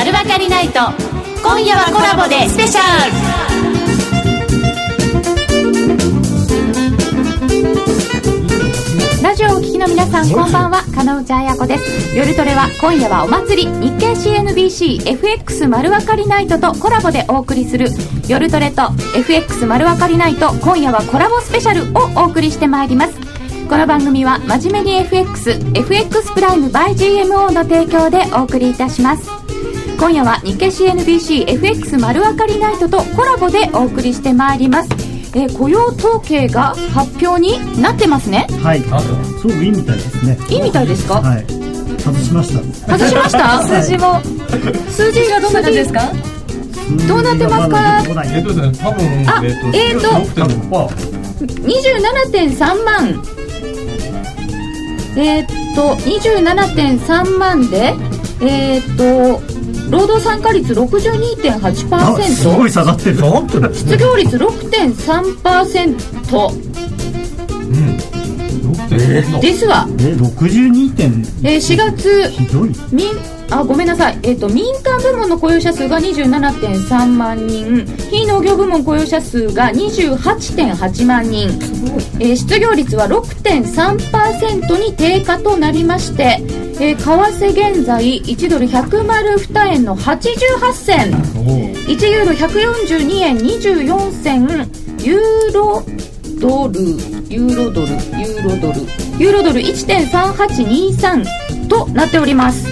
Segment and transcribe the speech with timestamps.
[0.00, 0.80] 丸分かりナイト。
[1.42, 2.80] 今夜はコラボでスペシャ
[9.20, 9.22] ル。
[9.22, 10.84] ラジオをお聞きの皆さんこんばんは。
[10.94, 12.16] 金内彩子です。
[12.16, 13.70] 夜トレは今夜はお祭り。
[13.78, 17.90] 日経 CNBCFX 丸分かりナイトとコラボでお送りする。
[18.26, 23.12] 夜トレと FX 丸分かりナイト今夜はコラボスペシャルをお送りしてまいります。
[23.68, 29.39] この番組は真面目に FXFX プライム by GMO の提供でお送りいたします。
[30.00, 34.88] 今夜は日経 CNBCFX 丸分かりナイトとコラボでお送りしてまいります。
[35.34, 38.46] えー、雇用統計が発表になってますね。
[38.62, 38.80] はい。
[38.80, 38.88] す
[39.46, 40.38] ごくいいみたいですね。
[40.48, 41.20] いいみたいですか？
[41.20, 41.44] はい。
[42.00, 42.54] 外しまし
[42.86, 42.96] た。
[42.98, 43.62] 外しました？
[43.82, 44.20] 数字も。
[44.88, 46.00] 数字がどんな感じですか？
[47.06, 48.02] どうなってますか？
[48.24, 49.42] えっとですね多分あ
[49.74, 50.08] えっと
[51.38, 53.22] 27.3万。
[55.16, 55.46] えー、っ
[55.76, 57.94] と27.3万で
[58.40, 59.49] えー、っと
[59.90, 63.16] 労働参加率62.8%すごい下がってる。
[63.74, 66.70] 失業率6.3%
[67.70, 67.96] うん。
[69.40, 69.86] ですわ。
[69.98, 71.22] え62点。
[71.42, 72.30] えー、4月。
[72.30, 72.70] ひどい。
[72.92, 73.08] 民
[73.52, 77.84] あごめんなさい、えーと、民間部門の雇用者数が27.3万人。
[78.10, 81.48] 非農業部門雇用者数が28.8万人、
[82.20, 86.38] えー、失業率は6.3%に低下となりまして、
[86.82, 91.12] えー、為替現在1ドル102円の88銭。
[91.12, 94.48] 1ユーロ142円24銭。
[95.04, 95.84] ユーロ
[96.40, 96.80] ドル。
[97.28, 97.88] ユーロドル。
[97.88, 98.80] ユーロドル。
[99.18, 99.60] ユーロドル。
[99.60, 102.66] 1.3823となっております。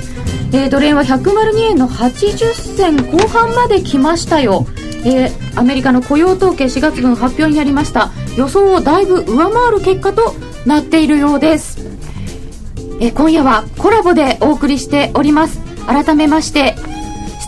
[0.54, 4.66] えー、ドル円は102円の80銭後半まで来ましたよ、
[5.04, 8.10] えー、アメリカの雇用統計4月分発表になりました。
[8.38, 10.34] 予想をだいぶ上回る結果と
[10.64, 11.87] なっているようです、
[13.00, 15.60] えー、今夜はコラボでお送りしております。
[15.86, 16.74] 改めまして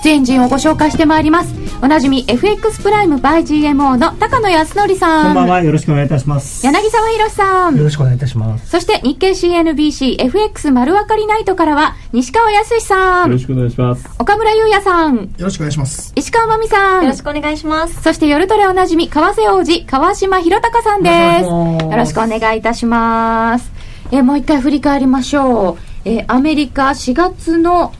[0.02, 1.54] 出演陣をご紹介してまいります。
[1.82, 5.24] おなじみ FX プライム by GMO の高野康則さん。
[5.26, 5.62] こんばんは。
[5.62, 6.64] よろしくお願いいたします。
[6.64, 7.76] 柳沢博さん。
[7.76, 8.68] よろしくお願いいたします。
[8.68, 13.28] そして日経 CNBCFX 丸分かりナイトからは西川康さん。
[13.28, 14.08] よろしくお願いします。
[14.18, 15.16] 岡村優也さん。
[15.16, 16.12] よろしくお願いします。
[16.16, 17.02] 石川真美さん。
[17.02, 18.02] よろしくお願いします。
[18.02, 21.10] そして夜トレおなじみ為替王子川島博隆さんで
[21.40, 21.44] す。
[21.44, 23.79] よろしくお願いいたします
[24.10, 25.78] えもう一回振り返りましょう。
[26.04, 27.92] えアメリカ4月の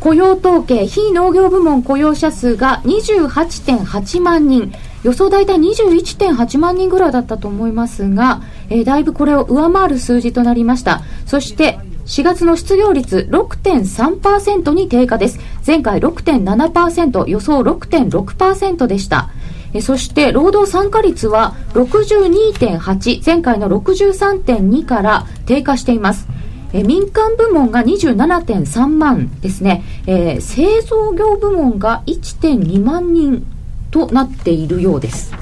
[0.00, 4.72] 雇用統計非農業部門雇用者数が28.8万人。
[5.02, 11.02] 予想大体21.8万人ぐらいだったと思いますが、えー、だいぶこれを上回る数字となりました。
[11.26, 15.38] そして4月の失業率6.3%に低下です。
[15.66, 19.30] 前回6.7%予想6.6%でした。
[19.72, 26.26] えそして労働参加率は62.8前回の63.2から低下しています。
[26.72, 33.44] え民間部門が27.3万ですね、えー、製造業部門が1.2万人
[33.90, 35.32] となっているようです。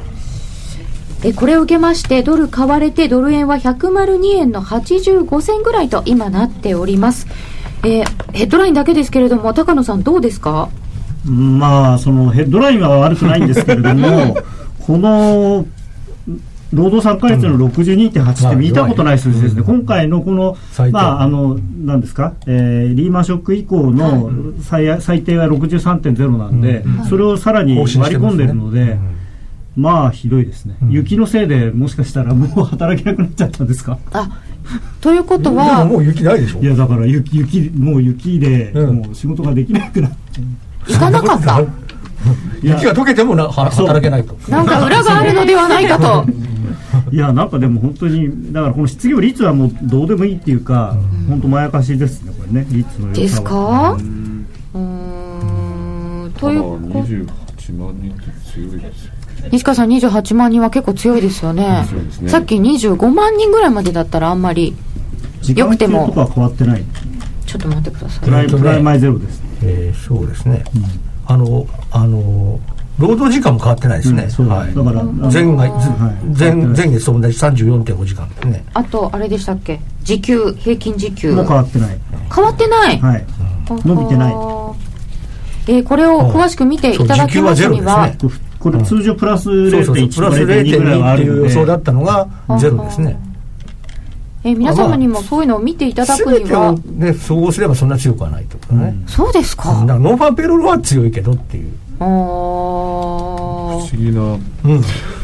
[1.25, 7.27] えこれを受けましてドル買われてドル円は102円の85銭ぐらいと今なっております、
[7.83, 10.69] えー、ヘッドラインだけですけれども高野さんどうですか？
[11.25, 14.37] まあそのヘッドラインは悪くないんですけれども
[14.81, 15.67] この
[16.73, 20.55] 労働参加率の62.8って見たことない数字ですね、今回のこの、
[20.93, 24.31] まあ、あの、なんですか、えー、リーマンショック以降の
[24.61, 28.99] 最,、最低は63.0なんで、それをさらに割り込んでるので、
[29.77, 33.99] まあ、ひどいですね、雪のせいでもしかしたらもう働けなくなっちゃったんですか？
[34.13, 34.29] あ
[35.01, 36.61] ということはもう雪ないでしょ。
[36.61, 40.41] いやだから雪雪もう雪で、もう仕事ができなくなって
[40.89, 41.61] 行かなかった。
[42.63, 44.35] 雪が溶けてもな働けないと。
[44.51, 46.25] なんか裏があるのではないかと。
[47.13, 53.97] いやなんかでも本当にだからこの失業率はもうどうでもいいっていうか、うん、本当まやかしですねこれね率のですか？
[54.75, 56.33] うん。
[56.39, 58.23] という28万人って
[58.53, 59.13] 強いですよ
[59.53, 61.87] 西川さん28万人は結構強いですよね、
[62.21, 64.75] ね、さっき25万人ぐらいまでだったらあんまり
[65.55, 66.07] よくても。
[66.09, 66.85] とかは変わってない
[67.49, 70.85] ちょっと待ってくださいプライプライ前ゼロです、えー、そうですね、うん、
[71.27, 72.61] あのあの
[72.99, 74.29] 労働時間も変わってないですね。
[74.41, 78.65] うん、はい、だから前前前月と同じ34.5時間ですね。
[78.75, 79.79] あとあれでしたっけ？
[80.03, 81.99] 時給平均時給も変わってない。
[82.35, 82.99] 変わってない？
[82.99, 83.25] はい。
[83.69, 84.35] 伸びてない。
[85.69, 88.11] えー、これを詳しく見ていただきますには、
[88.59, 92.27] これ通常プラス0.1プラス0.2っていう予想だったのが
[92.59, 93.17] ゼロですね。
[94.49, 99.85] えー、皆様にもそういうのを見ていただくには、ね、総合すればそんな強くはないとかね、うん、そうですか。
[99.85, 101.73] ノンファンペロールは強いけどっていう。
[102.01, 102.07] あ不
[103.81, 104.41] 思議な、うん、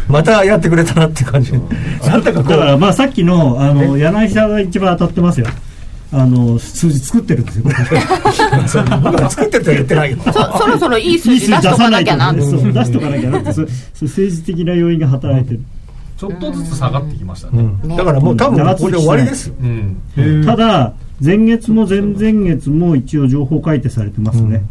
[0.08, 5.46] またやってくれたなって感じ、なんだかだからまあさっきのあの柳沢が一番当たってますよ。
[6.12, 7.64] あの数字作ってるんですよ。
[7.64, 7.74] 僕
[9.22, 13.62] は作ってるとは言ってないよそそろそろいい数字出しとかなきゃな出しとかなきゃなってそ
[14.02, 15.60] 政治的な要因が働いてる、
[16.16, 24.62] ちょっとずつ下がってきましたね、うん、だからもう多分ここで終わりですよ、うん、ただ前月も前々月も一応情報改定されてますね、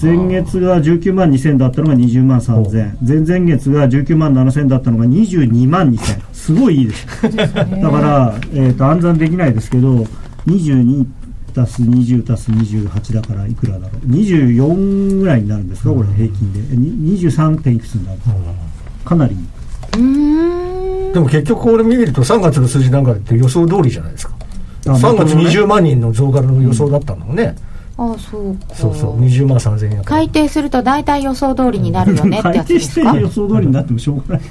[0.00, 7.06] 前月が19万2000だったのが20万3000前々月が19万7000だったのが22万2000すごいいいです。
[7.22, 10.04] だから、えーと、暗算できないですけど
[10.46, 11.06] 22
[11.56, 14.06] 足す20足す28だからいくらだろう。
[14.08, 16.60] 24ぐらいになるんですかこれ平均で。
[16.60, 18.20] 23点いくつになる
[19.04, 19.40] かなりいい
[19.92, 24.34] でも結局これ見ると3月の数字なんかって予想通りじゃないですか。
[24.84, 27.54] 3月20万人の増加の予想だったのね、
[27.98, 28.74] ああそうか。
[28.74, 33.12] そうそう20万3000円改定すると大体予想通りになるよねってやつですか？
[33.12, 34.46] 改定して予想通りになってもしょうがない。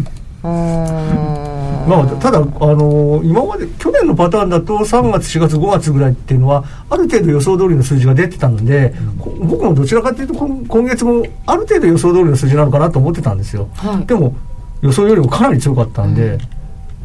[1.88, 8.94] まあ、ただ、あのー、今まで去年のパターンだと3月4月5月ぐらいっていうのはある程度予想通りの数字が出てたので、
[9.40, 14.36] うん、僕もどちらかというと今月もある程度予想通りの数字なのかなと思ってたんですよ、はい、でも
[14.82, 16.38] 予想よりもかなり強かったんで、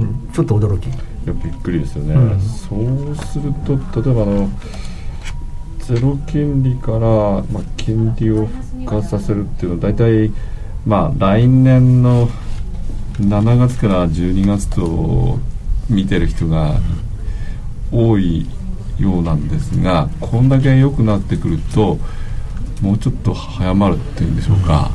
[0.00, 0.86] うん、ちょっと驚き。
[0.86, 0.90] い
[1.26, 4.48] やびっくりですよね、うん、そうすると例えばあの
[5.78, 10.30] ゼロ金利から、まあ、金利を復活させるっていうのは大体
[10.86, 12.28] まあ来年の
[13.20, 15.38] 7月から12月と
[15.88, 16.74] 見てる人が
[17.90, 18.46] 多い
[18.98, 21.98] ようなんですがこんだけ良くなってくると
[22.82, 24.90] もうちょっと早まるっていうんでしょうか。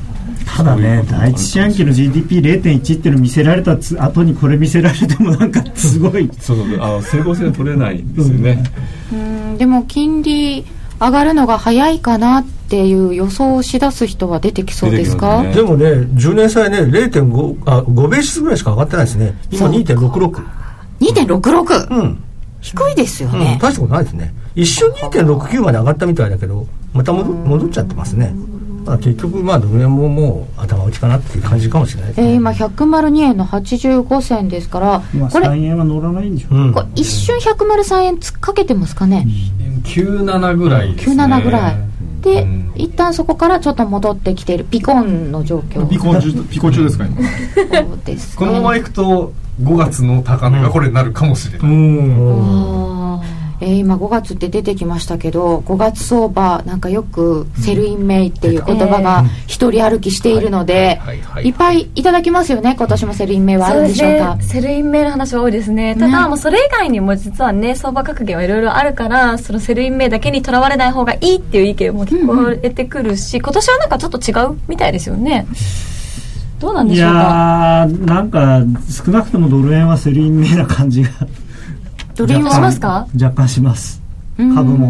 [0.57, 6.30] ただね、第一四半期の GDP0.1 っていうの見せられた後にこれ見せられてもなんかすごい。
[6.40, 8.63] そうあの整合性取れないんですよね。
[9.12, 9.57] うん。
[9.57, 10.66] でも金利
[11.00, 19.34] 上がるのが早いかなっていう予想をし出す人は出てきそうですか、ね、でもね10年債ね0.5あ5ベーシスぐらいしか上がってないですね。
[19.52, 20.45] 今2.66
[21.00, 22.24] 2.66、うん、
[22.60, 24.34] 低いですよね、うん、大したことないですね。
[24.56, 28.34] 一瞬2.69まで上がったみたいだけどまた戻戻っちゃってますね
[28.86, 32.10] まあ、結局まあドル円ももう頭打ちかなっていう感じかもしれない。
[32.10, 39.26] です、ね、えー、今102円の85銭ですから、まあ、これ3円は乗らないんでしょう、うん、これ一瞬103円突っかけてますかね、
[39.60, 41.24] うん、97ぐらいですね。
[41.24, 41.76] 97ぐらい。
[42.22, 45.88] で、うん、一旦そこからちょっと戻ってきているピコンの状況。
[45.88, 47.16] ピコン中 ピコン中ですか今？
[47.16, 52.99] そうです、ね、このままいくと5月の高値がこれになるかもしれない、うん、あ
[53.61, 61.01] えー、今5月って出てきましたけど5月相場なんかよく Sell in May っていう言葉が一人歩きしているので
[61.44, 65.95] いっぱいいただきますよね今年も Sell in May はあるんでしょうか、ね、 Sell in May の話は多いですね。
[65.95, 75.45] ただ、もうそれ以外にも実はね相場格言はいろいろあるからその Sell in May だけにとらわれない方がいいっていう意見も聞こえてくるし、うん、今年はなんかちょっと違うみたいですよね。
[76.59, 77.88] どうなんでしょうか？
[77.89, 81.09] いやなんか少なくともドル円は Sell in May な感じが
[82.19, 83.07] ドル円しますか？
[83.13, 84.01] 若干します。
[84.38, 84.88] 株も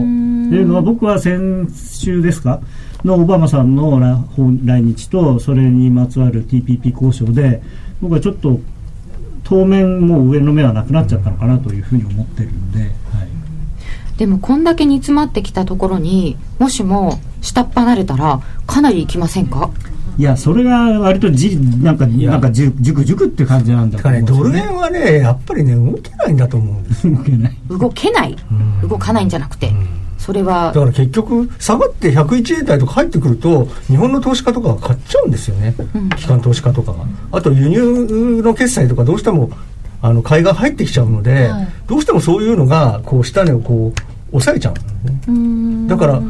[0.50, 2.62] というのは僕は先週ですか？
[3.04, 7.62] のオバマさんの来日とそれにまつわる TPP 交渉で
[8.02, 8.60] 僕はちょっと
[9.44, 12.90] 当面もう上の目はなくなっちゃったのかなというふうに思ってるんで、はい、
[14.18, 19.72] でもこんだけ煮詰まってきたところにもしも下っ離れたらかなりいきませんか？
[20.20, 26.76] いや、それが割とじ、なんか、なんかじゅ、じゅくじゅくって感じなんだかね、ドル円はね、やっぱりね、動けないんだと思う。
[26.76, 27.58] んです動けない。
[27.70, 29.70] 動けない、うん、動かないんじゃなくて。
[29.70, 29.88] うん。
[30.18, 30.74] それは。
[30.74, 37.06] だから結局下がって101円台とか入ってくると日本の投資家とかが買っちゃうんですよね、うん、機関投資家とかが。
[37.32, 39.50] あと輸入の決済とかどうしても
[40.02, 44.00] あの買いが入ってきちゃうので、はい、どうしてもそういうのがこう下値をこう
[44.32, 45.88] 抑えちゃうんだね。
[45.88, 46.22] だから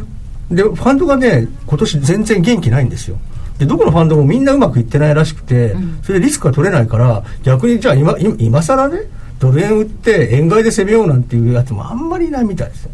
[0.52, 3.18] でファンドがね今年全然元気ないんですよ
[3.60, 9.02] でどこのファンドもみんなうまくいってないらしくて、それでリスクが取れないから逆にじゃあ今今更ね
[9.38, 12.92] ドル円売って円買いで攻めようなんていうやつもあんまりいないみたいですよ。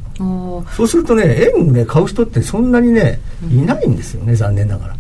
[0.76, 3.20] そうするとね円をね買う人ってそんなにね
[3.52, 4.96] いないんですよね、残念ながら。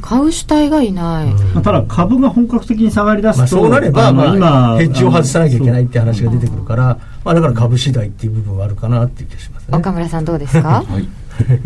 [0.00, 9.78] 買う主体がいない、まあ、ただ株が本格的に下がりだすと、まあ、そうなれば、まあ、今ヘッジを外さなきゃいけないって話が出てくるから、まあ、だから株次第っていう部分はあるかなっていう気がしますね。
[9.78, 11.08] 岡村さんどうですか、はい、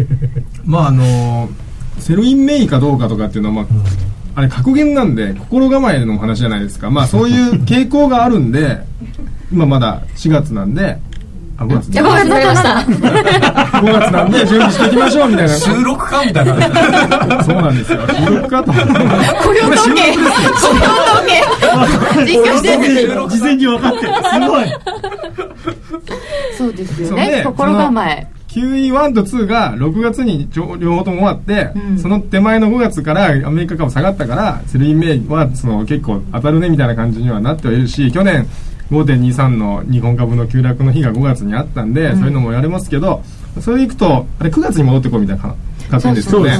[0.66, 1.67] まああのー
[2.00, 3.66] セロインメイかどうかとかっていうのは、まあ、
[4.36, 6.90] あれ格言なんで心構えの話じゃないですか。
[6.90, 8.78] まあそういう傾向があるんで
[9.52, 10.98] 今まだ4月なんで
[11.56, 12.68] あ5月5月になりました。
[13.78, 15.54] 5月なんで準備していきましょうみたいな。
[15.56, 17.42] 収録かみたいな。
[17.42, 18.00] そうなんですよ。
[18.06, 18.78] 収録かと雇
[19.54, 20.12] 用統計。
[20.14, 20.72] 雇用統
[21.26, 21.42] 計。
[22.24, 22.76] 実況して
[23.06, 23.28] る。
[23.28, 24.12] 事前に分かってる。
[24.14, 24.64] すごい。
[26.56, 27.42] そうですよね。
[27.44, 38.46] 心構え QE1 と2が6月に両方とも終わって、うん、その手前の5月からアメリカ株下がったから Sell in May はその結構当たるねみたいな感じにはなってはいるし去年
[38.90, 43.22] 5.23の日本株の急落の日が5月にあったんで、そういうのもやれますけど
[43.60, 45.54] それでいくとあれ9月に戻ってこうみたいな
[45.90, 46.58] 感じですよね。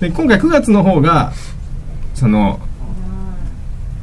[0.00, 1.32] で今回9月の方が
[2.14, 2.60] その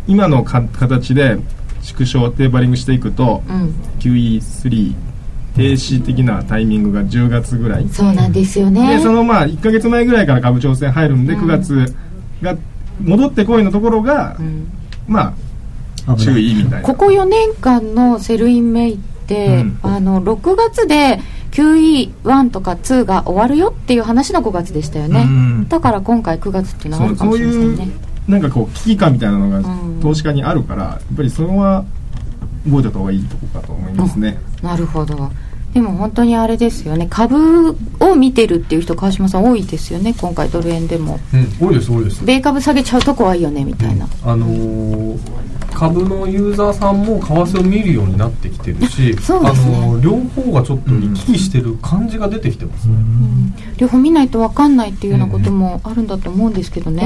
[0.08, 1.38] 今のか形で
[1.82, 5.07] 縮小テーパリングしていくと、うん、QE3
[5.58, 7.90] 停止的なタイミングが10月ぐらい。
[7.90, 8.98] そうなんですよね。
[8.98, 11.96] でそのまあ1か月前ぐらいから株調整入るんで、うん、9月
[12.42, 12.56] が
[13.02, 14.72] 戻ってこいのところが、うん、
[15.08, 15.36] ま
[16.06, 16.88] あ注意みたいな。
[16.88, 21.20] ここ4年間の Sell in May って、うん、あの6月で
[21.52, 25.26] QE1 とか2が終わるよっていう話の5月でしたよね、
[25.70, 27.90] だから今回9月っていうのはあるかもしれませんね。
[28.28, 29.68] なんかこう危機感みたいなのが
[30.02, 31.84] 投資家にあるから、やっぱりそれは
[32.66, 34.38] 覚えておいた方がいいとこかと思いますね。
[34.62, 35.32] なるほど
[35.74, 37.08] でも本当にあれですよね。
[37.10, 40.14] 株を見てるっていう人川島さん多いですよね。
[40.20, 42.26] 今回ドル円でも、うん、多いです多いです。
[42.26, 45.20] 米株下げちゃうと怖いよねみたいな、うん、あのー、
[45.78, 57.04] 株のユーザーさんも為替を見るようになってきてるし、 そうですね、あのー、両方がちょっと行き来してる感じが出てきてますね、うん、両方見ないと分かんないっていうようなこともあるんだと思うんですけどね、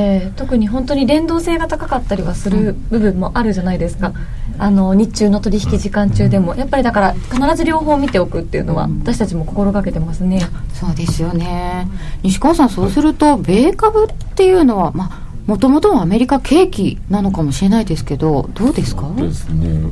[0.00, 4.14] えー、特に本当に連動性が高かったりはする部分もあるじゃないですか、
[4.56, 6.54] あの日中の取引時間中でも。
[6.54, 10.40] やっぱりだから必ず両方見ておくっていうのは私たちも心がけてますね、
[10.72, 11.88] そうですよね。
[12.22, 19.10] 西川さんそうすると米株っていうのはまあもともとはアメリカ景気なのかもしれないですけどどうですか？
[19.16, 19.90] ですね。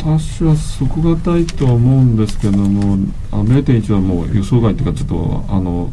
[0.00, 2.96] 私は底堅いとは思うんですけども
[3.32, 5.90] 0.1はもう予想外っていうかちょっとあの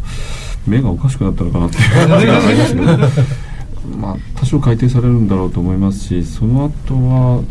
[0.67, 2.85] 目がおかしくなったのかなっていう感じがありますけど
[3.99, 7.43] まあ、多少改定されるんだろうと思いますしその後は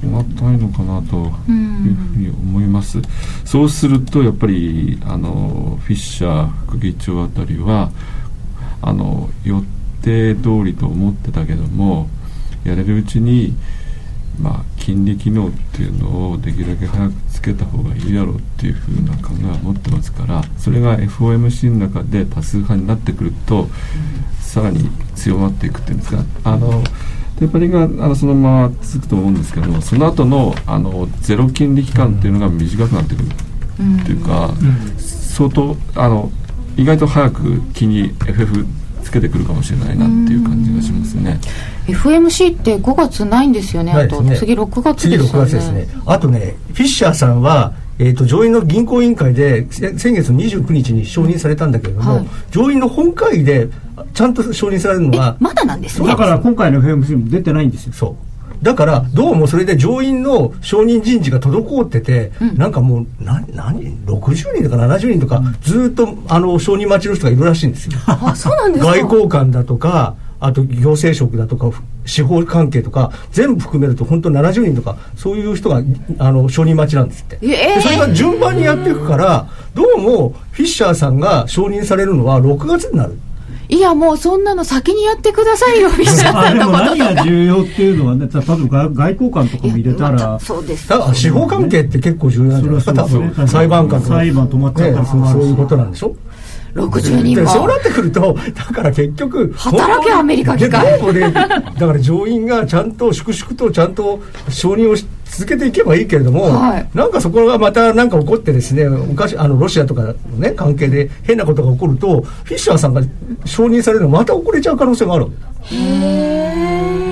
[0.00, 3.04] 底堅いのかなというふうに思います、うん、
[3.44, 7.90] そうするとやっぱりあのフィッシャー副議長あたりは
[8.82, 9.60] あの予
[10.02, 12.08] 定通りと思ってたけども
[12.64, 13.54] やれるうちに
[14.40, 23.68] まあ、金利機能っていうのをできるだけ早くつけた方がいいやろうっていうふうな考えは持ってますからそれが FOMC の中で多数派になってくると
[24.40, 26.24] さらに強まっていくっていうんですか。
[26.44, 26.82] あの
[27.38, 33.28] テーパリングがあのそのまま続くと思うんですけどもその後のあのゼロ金利期間っていうのが短くなってくる。
[34.02, 34.50] っていうか、
[34.98, 36.30] 相当あの
[36.76, 38.66] 意外と早く金利 FF
[39.00, 41.40] つけてくるかもしれないなっていう感じがしますね。
[41.86, 45.28] FMC って5月ないんですよね、あと、ね、次6月ですよね。
[45.28, 45.88] 次6月ですね。
[46.06, 53.68] あとね、フィッシャーさんは、えーと、上院の銀行委員会で先月29日に承認されたんだけれども、はい、上院の本会議で
[54.14, 56.08] ちゃんと承認されるのはまだなんですね。
[56.08, 57.92] だから今回の FMC も出てないんですよ。
[57.92, 58.29] そう
[58.62, 67.98] だからどうもそれで上院の承認人事が滞ってて、うん、なんかもうな何60人とか70人とか、うん、ずっとあの承認待ちの人がいるらしいんですよ。
[68.06, 68.92] あそうなんですか？
[68.92, 71.70] 外交官だとかあと行政職だとか
[72.06, 75.82] 司法関係とか全部含めると本当70人とかそういう人が
[76.18, 83.18] あの承認待ちなんですって、えー、それが順番にやっていくからどうもフィッシャーさんが承認されるのは6月になる。
[83.70, 86.94] いやもうそんなの先にやってくださいよフィッシャーさんのこととか。
[86.96, 90.88] 何が重要っていうのはね多分外交官とかも入れたら、ま、 そうです。
[91.14, 92.94] 司法関係って結構重要なんじゃないですか？
[92.94, 96.14] 多分裁判官とか裁判止まっちゃったりする、そういうことなんでしょ？
[96.74, 97.50] 60人も。
[97.50, 113.02] そうなってくるとだから結局働けアメリカ機械だから上院がちゃんと粛々とちゃんと承認をし続けていけばいいけれども、はい、なんかそこがまた何か起こってですねおかしあのロシアとかの、ね、関係で変なことが起こるとフィッシャーさんが
[113.44, 115.26] 承認されるのまた遅れちゃう可能性がある
[115.62, 115.76] へ
[117.06, 117.09] え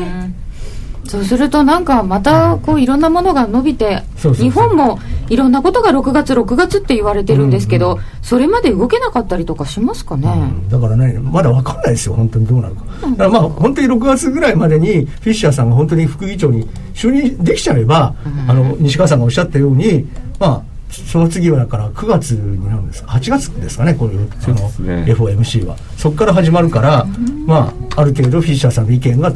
[1.09, 4.03] そうするとなんかまたこういろんなものが伸びて
[4.37, 4.99] 日本も
[5.29, 10.29] いろんなことが6月6月って言われてるんですけど、それまで動けなかったりとかしますかね、
[10.69, 18.15] だからねまだ分かんないですよ本当にどうなるか、だからまあ本当に6月ぐらいまでにフィッシャーさんが本当に副議長に就任できちゃえば、
[18.47, 20.07] あの西川さんがおっしゃったように
[20.39, 25.77] まあその次はだから9月になるんですか？8月ですかねこういうその FOMC は。
[25.97, 27.07] そこから始まるから、
[27.47, 29.33] まあある程度フィッシャーさんの意見が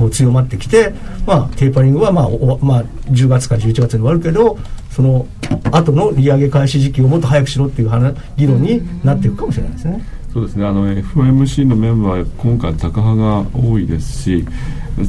[0.00, 0.94] こう強まってきて、
[1.26, 4.58] まあ、テーパリングは、まあおまあ、10月か11月に終わるけど
[4.90, 5.26] その
[5.70, 10.02] 後の利上げ開始時期をもっと早くしろっていう話議論になっていくかもしれないですね。
[10.32, 10.64] そうですね。
[10.64, 14.46] あの FOMC のメンバー今回高派が多いですし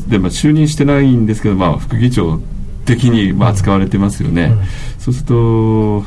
[0.09, 2.41] で、まあ、就任してないんですけど、まあ、副議長
[2.85, 4.65] 的に、まあ、使われてますよね、うん、
[4.99, 6.03] そうすると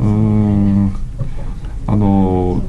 [0.00, 0.92] うん
[1.86, 2.62] あの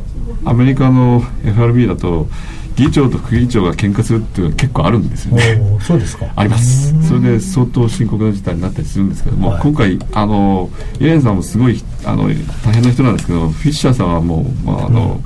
[0.44, 2.28] アメリカの FRB だと
[2.76, 5.62] 議長と副議長が喧嘩するっていうのは結構あるんですよね。
[5.82, 6.26] そうですか。
[6.36, 7.08] あります。
[7.08, 12.30] それで相当深刻な事態になったりするんですけども、はい、今回あのイエレンさんもすごいあの
[12.64, 15.22] 大変な人なんですけど、フィッシャーさんはもうまああの。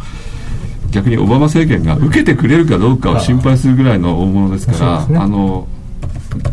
[0.85, 5.67] うん、逆にオバマ政権が受けてくれるかどうかを心配するぐらいの大物ですから、ね、あの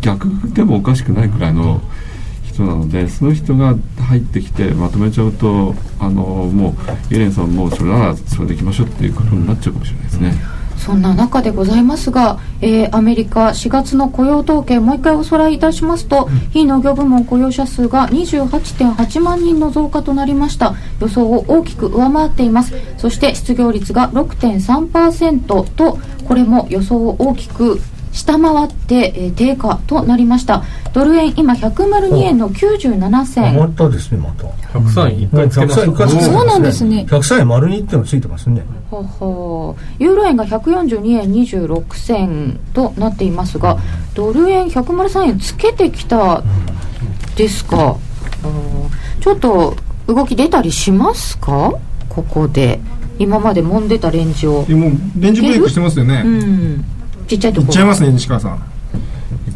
[0.01, 1.81] 逆でもおかしくないくらいの
[2.45, 3.75] 人なのでその人が
[4.07, 6.75] 入ってきてまとめちゃうとあのも
[7.09, 10.33] うイレンさんもそれならそれでいきましょうっていうことになっちゃうかもしれないですね。
[10.83, 20.75] そんな中でございますが、えー、アメリカ4月の雇用統計もう一回おさらいいたしますと、うん、非農業部門雇用者数が28.8万人の増加となりました。
[20.99, 22.73] 予想を大きく上回っています。
[22.97, 27.79] そして失業率が6.3%とこれも予想を大きく
[28.13, 30.63] 下回って、えー、低下となりました。
[30.93, 33.57] ドル円今102円の97銭。
[33.57, 34.47] またですねまた。
[34.79, 35.29] 103円。
[35.29, 37.05] 1回つけました、そうなんですね。
[37.09, 38.63] 103円丸2ってのついてますね。
[38.91, 43.79] ほほユーロ円が142円26銭となっていますが
[44.13, 46.43] ドル円103円つけてきた
[47.35, 47.97] ですか、
[49.21, 51.73] ちょっと動き出たりしますか？
[52.09, 52.79] ここで。
[53.19, 54.65] 今まで揉んでたレンジを。
[54.69, 56.23] もうレンジブレイクしてますよね。
[56.25, 56.85] うん
[57.33, 57.67] ちっちゃいとこ。
[57.67, 58.63] いっちゃいますね西川さん。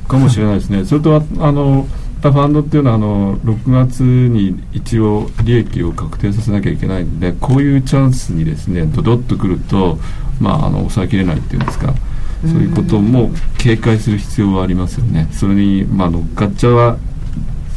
[0.07, 0.85] かもしれないですね。
[0.85, 1.87] それとあの
[2.21, 9.99] ファンドっていうのはあの6月に一応利益を確定させなきゃいけないんでこういうチャンスにですねドドッとくると、
[10.41, 11.93] まあ、あの抑えきれないっていうんですか。
[12.41, 15.27] そういうことも警戒する必要はありますよね。
[15.31, 16.99] それに、まあ、乗っかっちゃう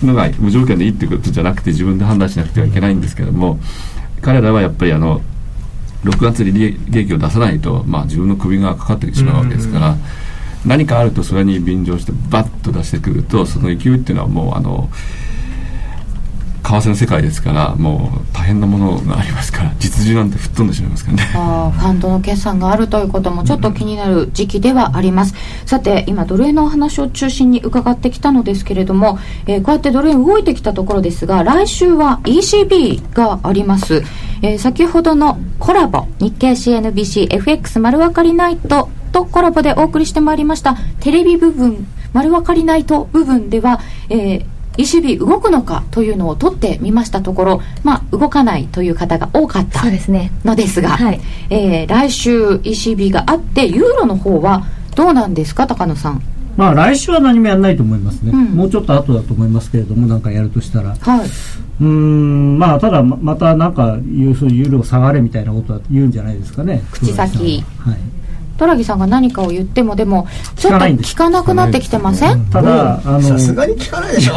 [0.07, 3.59] のが無条件でいいっていうことじゃなくて自分で判断しなくてはいけないんですけども
[4.21, 5.23] 彼らはやっぱりあの
[6.05, 6.53] 6月に
[6.91, 9.97] 利益を出さないと、まあ、自分の首がかかってしまうわけですから、
[10.65, 14.91] 何かあるとそれに便乗してバッと出してくるとその勢いっていうのはもうあの
[16.63, 21.33] 為替の世界ですからもう大変なものがありますから実需なんて吹っ飛んでしまいますからね。
[21.35, 34.03] あファンドの決算があるということもちょっと気になる時期ではあります、うん、さて今ドル円のお話を中心に伺ってきたのですけれども、えー、こうやってドル円動いてきたところですが来週は ECB があります、
[34.43, 44.47] えー、先ほどのコラボ日経 CNBCFX 丸分かりナイトとコラボでお送りしてまいりましたテレビ部分丸分かりナイト部分では、えー、
[44.81, 54.65] ECB 動くのかというのを取ってみましたところ、まあ、動かないという方が多かったのですが、はい、えー、来週 ECB があってユーロの方は
[54.97, 56.23] どうなんですか高野さん？
[56.57, 61.29] まあ来週は何もやらないと思いますね、うん、もうちょっと後だと思いますけれども、なんかやるとしたら、はい、
[61.81, 67.65] うんまあただ、またなんか、ユーロ下がれみたいなことは言うんじゃないですかね、口先。
[67.79, 68.20] はい
[68.61, 72.45] トラギさんが何かを言ってもでもちょっと聞かなくなってきてません？
[72.51, 74.35] ただあのさすがに聞かないでしょ。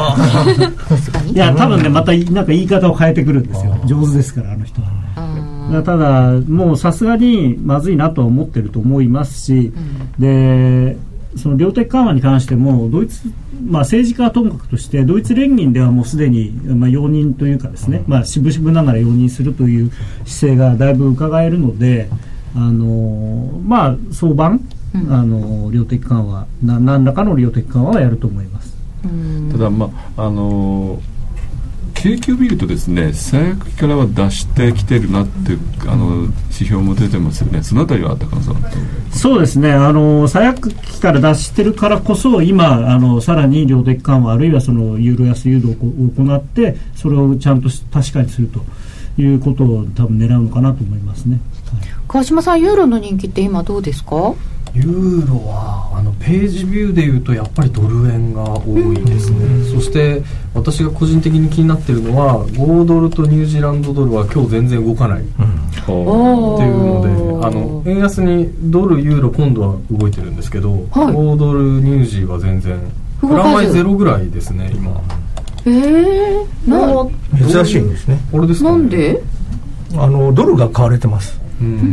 [1.33, 3.77] いや多分ねまたなんか言い方を変えてくるんですよ。
[3.85, 5.83] 上手ですからあの人は。
[5.83, 10.95] ただもうさすがにまずいなとは思ってると思いますし、うん、で
[11.35, 13.27] その量的緩和に関してもドイツ、
[13.65, 19.91] まあ、政治家はともかくとしてドイツ連銀ではもうすでに、まあ、容認というかですね、まあ、渋々ながら容認するという
[20.25, 22.07] 姿勢がだいぶ伺えるので。
[22.55, 24.51] あのまあ相場、う
[24.97, 28.73] ん、あの量的緩和な何らかの量的緩和はやると思います。
[29.51, 31.01] ただまああの
[31.93, 37.63] 景気を見るとですね最悪期からは出してきてるなってあの指標も出てますよね。
[37.63, 38.55] そのあたりは高野さん
[39.11, 39.71] そうですね。
[39.71, 48.59] あの最悪期から出してるからこそ今あのさらに量的緩和あるいはそのユーロ安誘導を行ってそれをちゃんと確かにすると
[49.21, 51.39] いうことを多分狙うのかなと思いますね。
[52.07, 54.33] 川島さんユーロの人気って今どうですか？
[54.73, 60.23] ユーロはあのページビューでいうとやっぱりドル円が多いですね、そして
[60.55, 65.27] 私が個人的に気になってるのは5ドルとニュージーランドドルは今日全然動かない、うん、っ
[65.85, 72.79] ていうのであの円安にドルユーロ今度は動いてるんですけど、はい、5ドルニュージーは全然
[73.21, 74.99] プラマイゼロぐらいですね今。
[75.65, 78.17] ええー、珍しいんですね。
[78.31, 78.55] これで？
[78.55, 79.21] すか、ね、なんで
[79.95, 81.39] あのドルが買われてます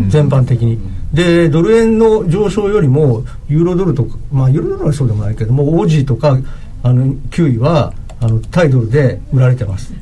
[0.09, 0.78] 全般的に。
[1.12, 6.38] で、ドル円の上昇よりも、ユーロドルとか、まあ、ユーロドルはそうでもないけども、オージーとか、
[6.83, 9.92] あの、9位は、あの、対ドルで売られてます。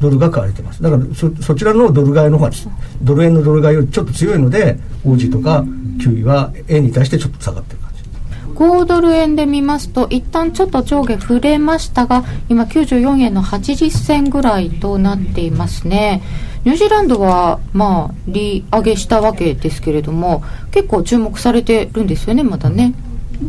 [0.00, 0.82] ドルが買われてます。
[0.82, 2.50] だからそ、そちらのドル買いの方が、
[3.02, 5.64] ドル円のドル買いよりちょっと強いので、オージーとか
[5.98, 7.85] 9位は円に対してちょっと下がってる。
[8.56, 16.22] 5ドル円で見ますと一旦ちょっと上下触れましたが今94円の80銭ぐらいとなっていますね。
[16.64, 20.42] ニュージーランドは、まあ、利上げしたわけですけれども、
[20.72, 22.92] 結構注目されてるんですよね、まだね。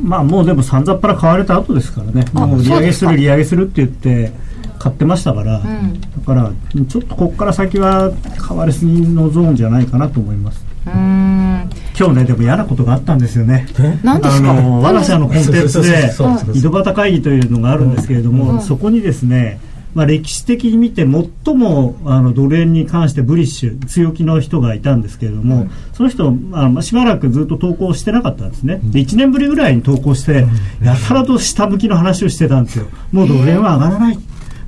[0.04, 4.32] まあ、もうでも、さんざっぱら買われた後ですからね、もう利上げする、利上げするって言って、
[4.78, 6.52] 買ってましたから、うん、だから、
[6.88, 10.63] ちょっとここから先は買われすぎのゾーンじゃないかなと思います。
[10.86, 13.65] うん今日ねでも嫌なことがあったんですよね。
[14.03, 14.51] 何ですか？
[14.51, 16.12] あの我が社のコンテンツで
[16.53, 19.60] 井戸端会議というのがあるんですけれども、うん、そこにですね
[19.95, 21.07] まあ、歴史的に見て
[21.45, 30.45] 最もあのドル円に関してブリッシュ強気の人がいたんですけれども、その人あのしばらくずっと投稿してなかったんですね、で1年ぶりぐらいに投稿して、
[30.83, 34.19] やたらと下向きの話をしてたんですよもうドル円は上がらない。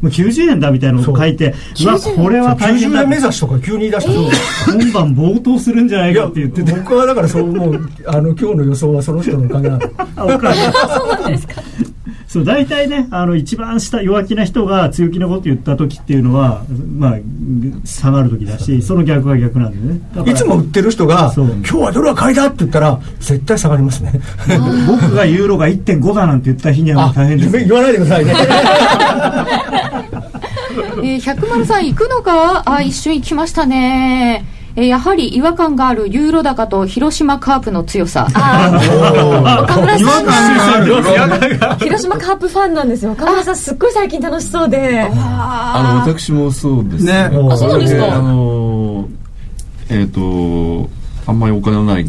[0.01, 2.99] もう90円だみたいなのを書いて、うわ、これは大変だ。
[2.99, 4.07] 90円目指しとか急に言い出し
[4.65, 6.71] た、今晩暴騰するんじゃないかって言ってて。
[6.71, 9.91] 僕はだからそう、もう、あの、今日の予想はその人のお かげなの。
[10.15, 10.55] あ、おかげ。
[10.55, 11.53] そうなんですか。
[12.29, 16.63] そう大体ねあの一番下弱気な人が強気なこと言った時っていうのは、
[16.95, 17.17] まあ、
[17.85, 24.11] 下がる時だしその逆は逆なんでねいつも売ってる人が今日はドルは買いだって言ったら絶対下がりますね
[24.87, 28.33] 僕がユーロが1.5だなんて言った日にはもう大変です言わないでくださいね
[30.79, 32.63] えー、103行くのか？
[32.65, 38.27] あ一瞬行きましたねえー、やはり違和感があるユーロ高と広島カープの強さ。
[38.29, 38.37] 岡
[39.81, 43.13] 村さんが広島カープファンなんですよ。
[43.13, 45.09] 岡村さんすっごい最近楽しそうで。
[45.11, 47.13] あの私もそうですね。
[47.13, 48.15] あそうなんですか？
[48.15, 49.09] あの
[49.89, 50.89] えっ、ー、と
[51.25, 52.05] あんまりお金のない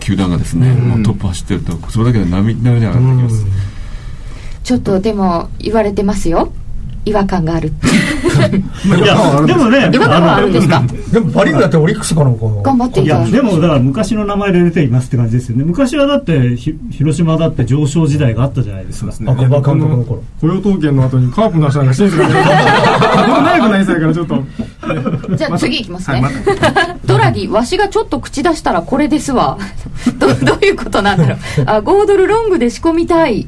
[0.00, 3.46] 球団がですね、もうトップ走ってるとそれだけで波波に上がってきます。
[4.64, 6.52] ちょっとでも言われてますよ。
[7.04, 7.72] 違和感がある。
[8.86, 10.82] いやでもね違和感はあるんですか？
[11.12, 13.08] でもパ・リーグだってオリックスかなんか頑張ってい。
[13.08, 15.64] たでもだから昔の名前で出ていますって感じですよね。
[15.64, 19.12] 昔はだって広島だって上昇時代があったじゃないですか。
[19.26, 20.22] 赤羽監督の頃。
[20.40, 24.42] 雇用統計の後にカープの足なんかシーズンが長くなりそうやからちょっと。
[25.36, 26.22] じゃあ次いきますね、
[27.06, 29.58] ドラギわしがちょっと口出したらこれですわ。
[30.18, 31.38] どどういうことなんだろう。
[31.66, 33.46] あ5ドルロングで仕込みたい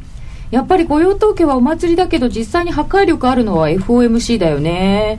[0.55, 5.19] やっぱり雇用統計はお祭りだけど実際に破壊力あるのは FOMC だよね。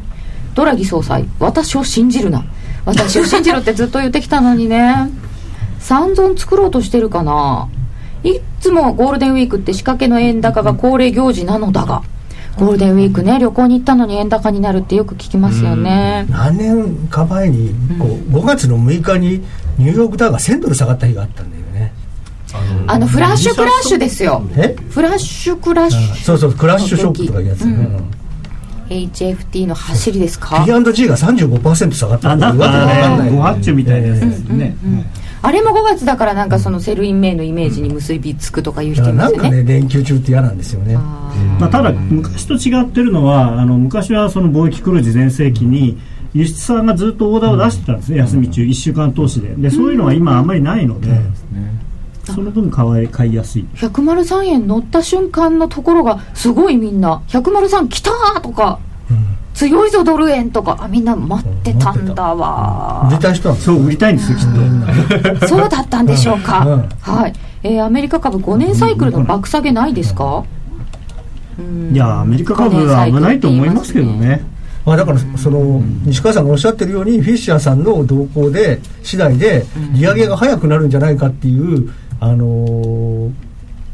[0.54, 2.46] ドラギ総裁私を信じるな。
[2.86, 5.10] 私を信じろってずっと言ってきたのにね。
[5.80, 7.68] 三尊作ろうとしてるかな。
[8.24, 12.02] いつもゴールデンウィークって仕掛けの円高が恒例行事なのだが
[12.58, 16.26] ゴールデンウィークね旅行に行ったのに円高になるってよく聞きますよね。
[16.30, 19.44] 何年か前にこう5月の6日に
[19.78, 21.62] ニューヨークダウが1000ドル下がった日があったんだよ。
[21.62, 21.65] ね
[22.88, 24.44] あのフラッシュクラッシュですよ。
[24.90, 26.16] フラッシュクラッシュ。
[26.24, 28.12] そうそうクラッシュショックとかいうやつ、うん。
[28.90, 34.76] HFT の走りですか？P&G が35%下がったあなんかね誤発注みたいなやつですね、
[35.42, 39.44] あれも5月だからなんかその Sell in May のイメージに結びつくとかいう人いますよね。
[39.44, 40.96] なんかね連休中って嫌なんですよね。
[40.96, 45.98] まあ、ただ昔と違ってるのはあの昔はその貿易黒字全盛期に
[46.34, 49.50] 輸出さんがずっとオーダーを出してたんですね、休み中1週間通しで。
[49.56, 51.10] でそういうのは今あんまりないので、
[52.34, 58.12] その分買い買いやすい103円乗った瞬間のところがすごいみんな103来た
[58.42, 63.08] とか、うん、強いぞドル円とかあみんな待ってたんだわ。
[63.10, 65.48] 売りたい人はそう売りたいんですよきっと。
[65.48, 67.34] そうだったんでしょうか、うん、はい、
[67.64, 70.44] えー、アメリカ株5年サイクルの爆下げないですか、
[71.60, 74.56] うん、いやアメリカ株は危ないと思いますけどね。
[74.86, 83.32] まあ、だからその西川さんがおっしゃってるようにフィッシャーさんの動向で次第で利上げが早くなるんじゃないかっていうあのー、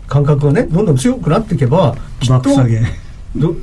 [0.07, 2.51] 感覚がねどんどん強くなっていけばきっと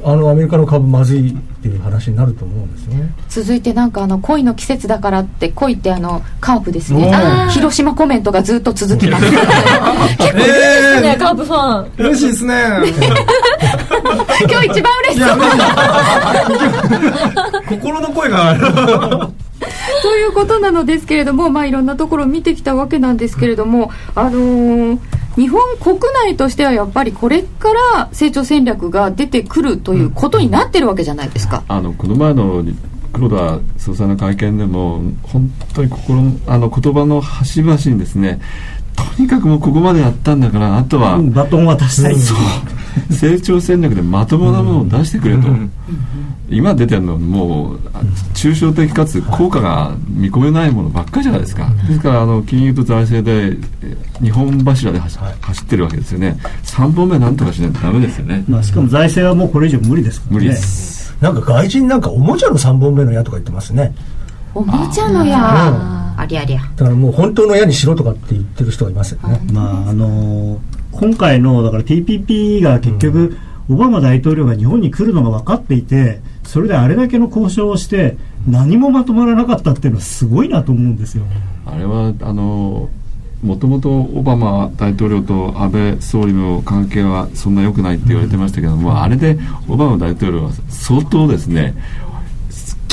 [0.03, 3.12] あのアメリカの株まずいっていう話になると思うんですよね。
[3.29, 7.12] 続いてなんかあの恋の季節だからって恋ってあのカープですね。
[7.51, 9.27] 広島コメントがずっと続きます。
[9.29, 11.37] 結構嬉しいですね、カー。
[11.37, 12.55] プファン嬉しいですね。
[14.49, 15.38] 今日一番嬉しそう。
[17.77, 19.29] 心の声が
[20.03, 24.99] ということなのですけれども、まあ、いろんなところを見てきたわけなんですけれども、あのー、
[25.37, 31.62] 日本国内としてはやっぱりこれから成長戦略が出てくるということになってるわけじゃないですか。
[31.68, 32.64] あのこの前の
[33.12, 38.40] 黒田総裁の会見でも本当に心あの言葉の端々にですね
[39.16, 42.38] とにかくもうここまでやったんだからあとは、バトン渡したいそう
[43.11, 45.49] 成長戦略でまともなものを出してくれと、
[46.49, 47.77] 今出てるのはもう
[48.35, 53.57] 抽象的かつ効果が見込めないものばっかりじゃないですか、ですからあの金融と財政で
[54.23, 56.39] 日本柱で走,、ってるわけですよね。
[56.65, 60.39] 3本目なんとかしないとダメですよね、まあ、しかも財政はもうこれ以上無理ですからね。
[60.39, 61.17] 無理です。
[61.21, 63.95] なんか外人なんかおもちゃの3本目の矢とか言ってますね。
[64.55, 65.99] おもちゃの矢。
[66.19, 66.61] ありゃりゃ。
[66.77, 70.59] だからもう本当の矢にしろとかって言ってる人がいますよね、まああのー、
[70.92, 73.37] 今回のだから TPP が結局、
[73.70, 78.16] オバマ大統領が日本に来るのが分かっていてそれであれだけの交渉をして
[78.48, 81.24] 何もまとまらなかったっていうのはすごいなと思うんですよ。
[81.66, 82.88] あれはあの
[83.42, 91.74] もともとオバマ大統領と安倍総理の関係はそんな良くないって言われてましたけども、うん、あれでオバマ大統領は相当ですね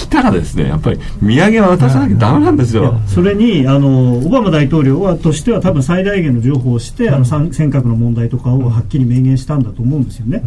[0.06, 3.00] 来たらですねやっぱり土産は渡さなきゃだめなんですよ。
[3.08, 10.44] それにあのオバマ大統領はとしては多分最大限の情報をして、うん、あの尖閣の問題とかをはっきり明言したんだと思うんですよね。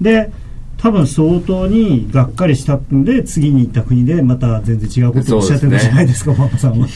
[0.00, 0.30] うん、で
[0.78, 6.88] 多分相当にがっかりしたんで次に行った国でまた全然違うことをおっしゃってるじゃないですか、馬場さんは。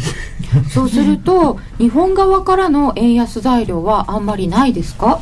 [0.71, 5.21] そうすると日本側からの円安材料はあんまりないですか？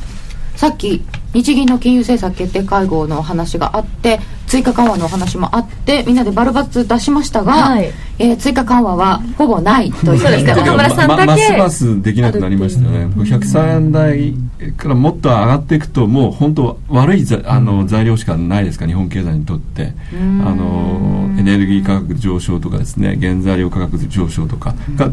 [0.56, 1.02] さっき
[1.34, 4.20] 日銀の金融政策決定会合の話があって
[4.54, 10.20] 追加緩和のお話もあってみんなでバルバツ出しましたが、はい、えー、追加緩和はほぼないという。
[10.20, 14.36] そうですか 中村さんだけ、ますますできなくなりましたよね103円台
[14.76, 19.92] からもっと上がっていくともう本当悪いあの材料しかないですか日本経済にとって。
[20.14, 25.10] あのエネルギー価格上昇とかですね原材料価格上昇とかが。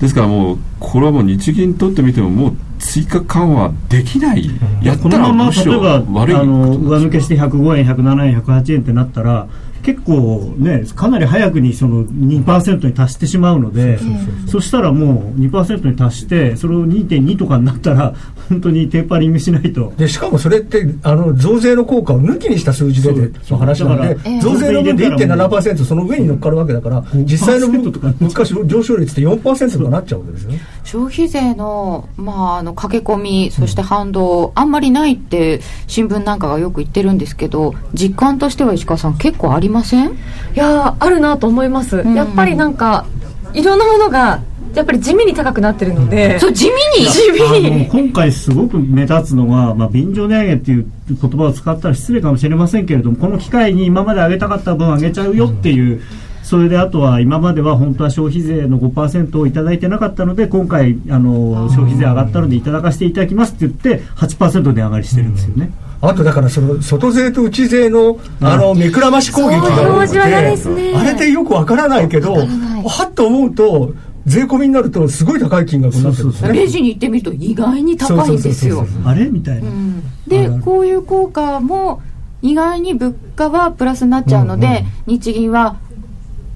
[0.00, 4.50] ですからもうこれはもう日銀にとってみてももう追加緩和できない、
[4.82, 9.46] やったらむしろ悪いあの上抜けして105円107円108円ってなったら
[9.82, 13.98] 結構ねかなり早くにその2%に達してしまうので
[14.46, 18.14] そしたらもう2%に達してそれを2.2とかになったら
[18.48, 19.92] 本当にテーパリングしないと。
[19.96, 30.50] でしかもそれってあの増税の効果を抜きにした数字での話なので増税の分で1.7%その上に乗っかるわけだから実際の物価上昇率って4%とかなっちゃうわけですよ。
[30.50, 40.10] ね消費税の,、まあ、あの駆け込みそして反動、あんまりないって新聞なんかがよく言ってるんですけど実感としては石川さん結構ありません？
[40.10, 40.12] い
[40.54, 43.06] やあるなと思います、うん、やっぱりなんか
[43.54, 44.42] いろんなものが
[44.74, 47.06] やっぱり地味に高くなってるので、うん、そう地味に？
[47.08, 47.88] 地味に。
[47.88, 56.02] 今回すごく目立つのは、まあ、便乗値上げっていう言葉を使ったら失礼かもしれませんけれどもこの機会に今まで上げたかった分上げちゃうよっていう、うん
[56.42, 65.70] それであとは今までは本当は消費税の5%をいただいてなかったので今回あの消費税上がったのでいただかせていただきますって言って8%値上がりしてるんですよね。
[66.02, 73.92] あとだからその外税と内税のあの目くらまし攻撃が多くて、あれでよくわからないけどはっと思うと
[74.26, 78.86] 税込みになるとすごい高い金額になってレジに行ってみると意外に高いんですよ。
[79.04, 82.02] あれみたいな、うん、でこういう効果も
[82.42, 85.76] 意外に物価はプラスになっちゃうので、うんうん、日銀は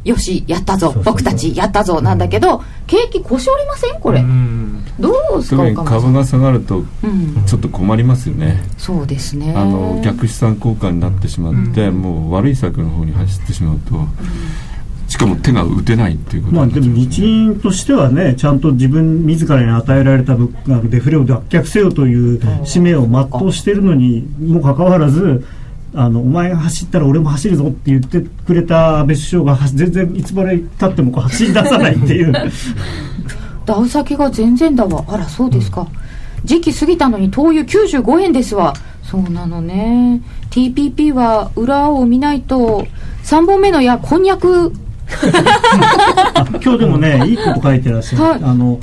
[0.05, 0.95] よしやったぞ。
[1.05, 4.01] 僕たちやったぞなんだけど、景気腰折りません？
[4.01, 4.23] これ、
[5.01, 6.85] どうですか株が下がると
[7.47, 9.55] ちょっと困りますよね、そうですね。
[9.57, 14.07] あの逆資産効果になってしまって、もう悪い策の方に走ってしまうと、
[15.09, 25.47] しかも手が打てないっていうことまあでも日銀としてはねちゃんと自分自らに与えられた物価デフレを脱却せよという使命を全うしているのにもかかわらず
[25.97, 32.33] あのお前が走ったら俺も走るぞって言ってくれた安倍首相が全然いつまでたってもこう走り出さないっていう。
[33.65, 35.87] ダウ先が全然だわあらそうですか、うん、
[36.45, 38.75] 時期過ぎたのに灯油95円ですわ。
[39.03, 40.21] そうなのね。
[40.51, 42.87] TPP は裏を見ないと
[43.23, 44.73] 3本目の矢こんにゃく。
[46.65, 48.81] 今日でもねいいこと書いてらっしゃる、はい、あの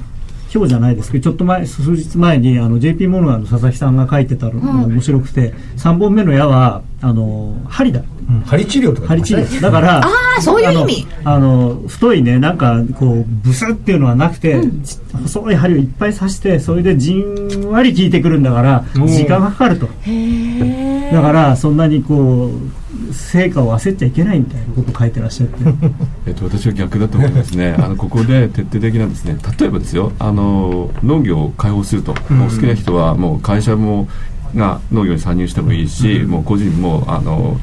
[0.54, 9.62] 今日じゃないですけどちょっと前数日前にあの JP モルガンの佐々木さんが書いてたのが面白くて、3本目の矢はあの針だ、うん、針治療とか、針治療。
[9.62, 11.08] だからああそういう意味。
[11.24, 14.84] あの太いねなんかこうブスっていうのはなくて、うん、
[15.24, 19.88] 細い針をいっぱい刺してそれでじんわり効いてくるんだから時間がかかると。
[19.88, 22.81] だからそんなにこう
[23.12, 25.56] 成果を焦っちゃいけないみたいなことを書いてらっしゃって。
[26.28, 27.76] えっと私は逆だと思いますね。
[27.80, 29.38] あのここで徹底的なんですね。
[29.60, 34.08] 例えばですよあの農業を開放すると、もう好きな人はもう会社も
[34.56, 37.58] が農業に参入してもいいし、もう個人もあの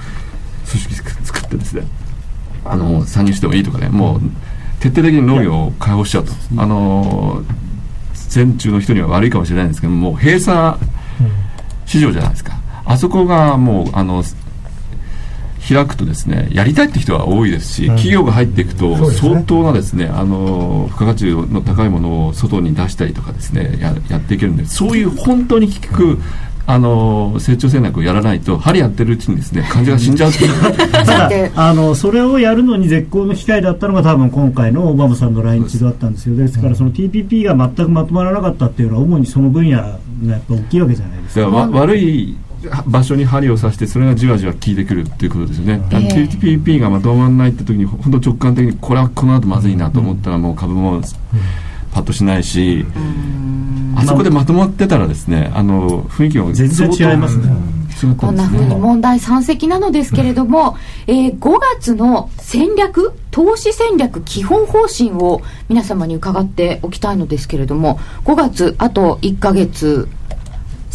[0.69, 1.83] 組織作ってですね。
[2.65, 3.89] あの参入してもいいとかね。
[3.89, 4.21] もう
[4.81, 6.33] 徹底的に農業を開放しちゃうと。
[6.57, 7.43] あの
[8.29, 10.77] 全中の人には悪いかもしれないんですけどもう閉鎖
[11.87, 12.59] 市場じゃないですか。
[12.85, 14.23] あそこがもうあの
[15.75, 26.19] 開くとですねやりたいって人は多いですし、企業が入っていくと相当なですねあの付加価値の高いものを外に出したりとかですねややっていけるんでそういう本当に効く
[26.69, 30.31] あの成長戦略をやらないと針やってるうちにですね患者が死んじゃう
[30.93, 36.37] ただ あのそれをやるのに絶好の機会だったのが多分今回のオバマさんの来日だったんですよ。
[36.37, 39.87] ですからその TPP が全くまとまらなかったっていうのは主にその分野が
[40.27, 41.49] やっぱ大きいわけじゃないですか。
[41.49, 42.37] 悪い
[42.87, 51.01] 場所に針を刺してそれがじわじわ効いてくるっていうことですよね、えー、TPP がまとまらないって時に本当直感的にこれはこの後まずいなと思ったらもう株も
[51.93, 52.85] パッとしないし、
[53.97, 57.79] あそこでまとまってたらですねあの雰囲気が全然違いますね。
[58.17, 60.77] こんなふうに問題山積なのですけれども、
[61.09, 70.09] えー、5月の戦略投資戦略基本方針を皆様に伺っておきたいのですけれども5月あと1か月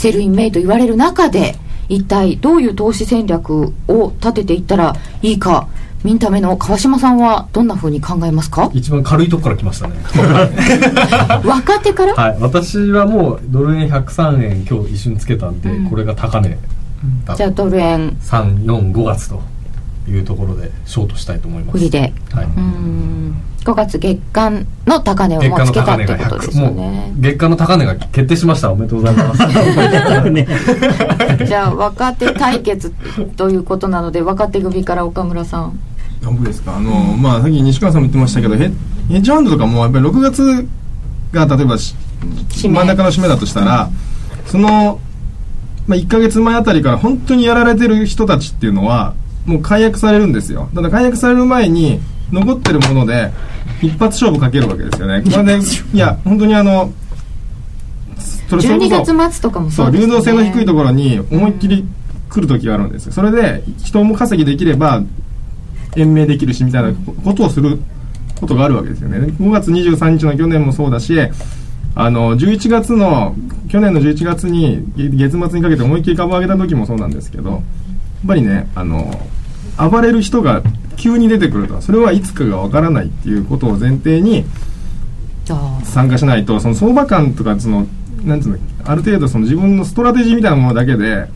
[0.03, 1.55] Sell in May と言われる中で
[1.87, 5.69] 一体どういう投資戦略を立てていったらいいか
[6.03, 8.69] ミンタメの川島さんはどんなふうに考えますか？
[8.73, 9.95] 一番軽いとこから来ましたね。
[11.47, 12.13] 若手から？
[12.15, 12.37] はい。
[12.41, 16.57] 私はもうドル円103円今日一瞬つけたんで、うん、これが高値
[17.37, 18.09] じゃあドル円。
[18.21, 19.41] 345月と
[20.09, 21.77] いうところでショートしたいと思います。
[21.77, 21.99] 売りで、
[22.33, 27.13] はい、うん5月月間の高値をもうつけたってことですよね。
[27.17, 28.71] 月間の高値が決定しました。
[28.71, 29.43] おめでとうございます。
[31.45, 32.93] じゃあ若手対決
[33.37, 35.79] ということなので若手組から岡村さん。
[36.25, 36.75] 僕ですか？
[36.77, 38.65] あの、まあさっき西川さんも言ってましたけどヘ
[39.09, 40.67] ッジファンドとかもやっぱり6月
[41.31, 43.89] が例えば真ん中の締めだとしたら
[44.45, 44.99] その、
[45.87, 49.13] まあ、1か月前あたりから本当にやられてる人たちっていうのは
[49.45, 50.69] もう解約されるんですよ。
[50.73, 51.99] ただ解約される前に
[52.33, 53.31] 残ってるもので
[53.81, 55.21] 一発勝負かけるわけですよね。
[55.21, 55.59] これで
[55.93, 56.91] いや本当にあの
[58.49, 61.85] それそ12月末とかもそう、ね、流動性の低いところに思いっきり
[62.29, 63.11] 来る時があるんですよ。
[63.13, 65.03] それで人も稼ぎできれば
[65.95, 66.93] 延命できるしみたいな
[67.23, 67.79] ことをする
[68.39, 69.19] ことがあるわけですよね。
[69.19, 71.15] 5月23日の去年もそうだし
[71.95, 73.35] あの11月の
[73.69, 77.61] 去年の11月に月末にかけて思いっきり株を上げた時もそうなんですけどやっ
[78.27, 79.11] ぱりねあの
[79.77, 80.61] 暴れる人が
[80.97, 84.45] 急に出てくるとそれはいつかがわからないっていうことを前提に
[85.83, 87.87] 参加しないとその相場感とかその
[88.23, 91.27] なんつうのある程度その自分のストラテジーみたいなものだけで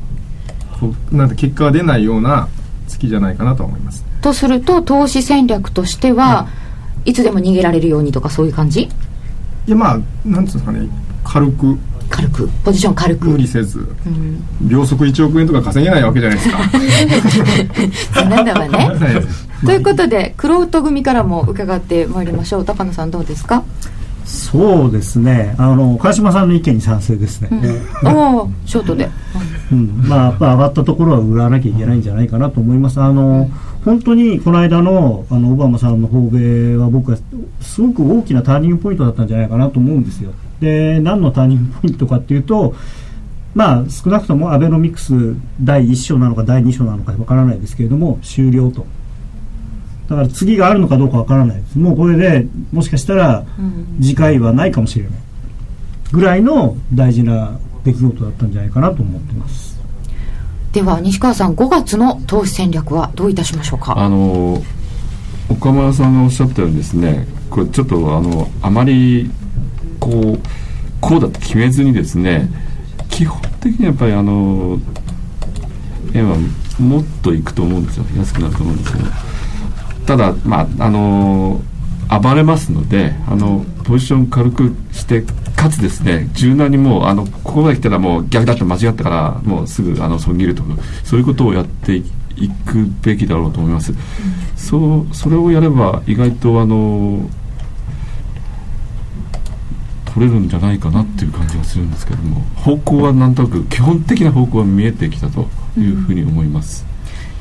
[1.12, 2.48] なんて結果が出ないような
[2.88, 4.06] 月じゃないかなと思います。
[4.22, 6.48] とすると投資戦略としては、
[7.04, 8.82] いつでも逃げられるようにとかそういう感じ？
[8.82, 8.90] い
[9.68, 10.88] やまあなんつうんですかね
[11.24, 11.78] 軽く
[12.10, 13.28] 軽くポジション軽く。
[13.30, 16.44] 無理せず、うん、秒速1億円とか稼げないわけじゃないで
[17.94, 18.26] すか。
[18.30, 18.92] なんだわね。
[19.66, 22.66] ということでくろうと組からも伺ってまいりましょう。
[22.66, 23.64] 高野さんどうですか？
[24.26, 25.56] そうですね。
[25.58, 27.50] あの川島さんの意見に賛成ですね、
[28.04, 29.10] うん、おおショートで、
[29.72, 33.00] うん、まあやっぱ上がったところは売らなきゃいけないんじゃないかなと思います。
[33.00, 33.50] あの、
[33.86, 37.18] 本当にこの間のあのオバマさんの訪米は僕は
[37.62, 42.76] すごく大きなターニングポイントだったんじゃないかなと思うんですよで何のターニングポイントかっていうと
[43.54, 48.86] まあ少なくともアベノミクス第1章なのか第2章なのかわからないですけれども終了と。
[50.10, 51.78] だから次があるのかどうかわからないです。
[51.78, 53.46] もうこれでもしかしたら
[54.00, 55.14] 次回はないかもしれない。
[56.12, 59.78] ぐらいの大事な出来事だったんじゃないかなと思ってます。
[60.72, 63.98] では西川さん5月の投資戦略はどういたしましょうか？
[63.98, 64.62] あの
[65.50, 69.30] 岡村さんがおっしゃったようにですねこれちょっとあのあまり
[70.08, 70.40] こう
[71.02, 72.50] こうだと決めずにですね
[73.10, 74.80] 基本的にやっぱりあの
[76.14, 76.38] 円は
[76.80, 78.06] もっといくと思うんですよ。
[78.18, 79.10] 安くなると思うんですけど。
[80.06, 85.24] ただ、まああのー、暴れますのであのポジション軽くして
[85.58, 90.70] かつですね柔軟にもうあのここまで来たらもう逆だって間違ったからもうすぐあの損切るとか
[91.04, 92.04] そういうことをやってい
[92.66, 93.98] くべきだろうと思います、うん、
[94.56, 97.30] そうそれをやれば意外とあの
[100.18, 106.84] 取れるんじゃないかなっていう感じがするんですけども方向はなんとなく基本的な方向は見えてきたというふうに思います、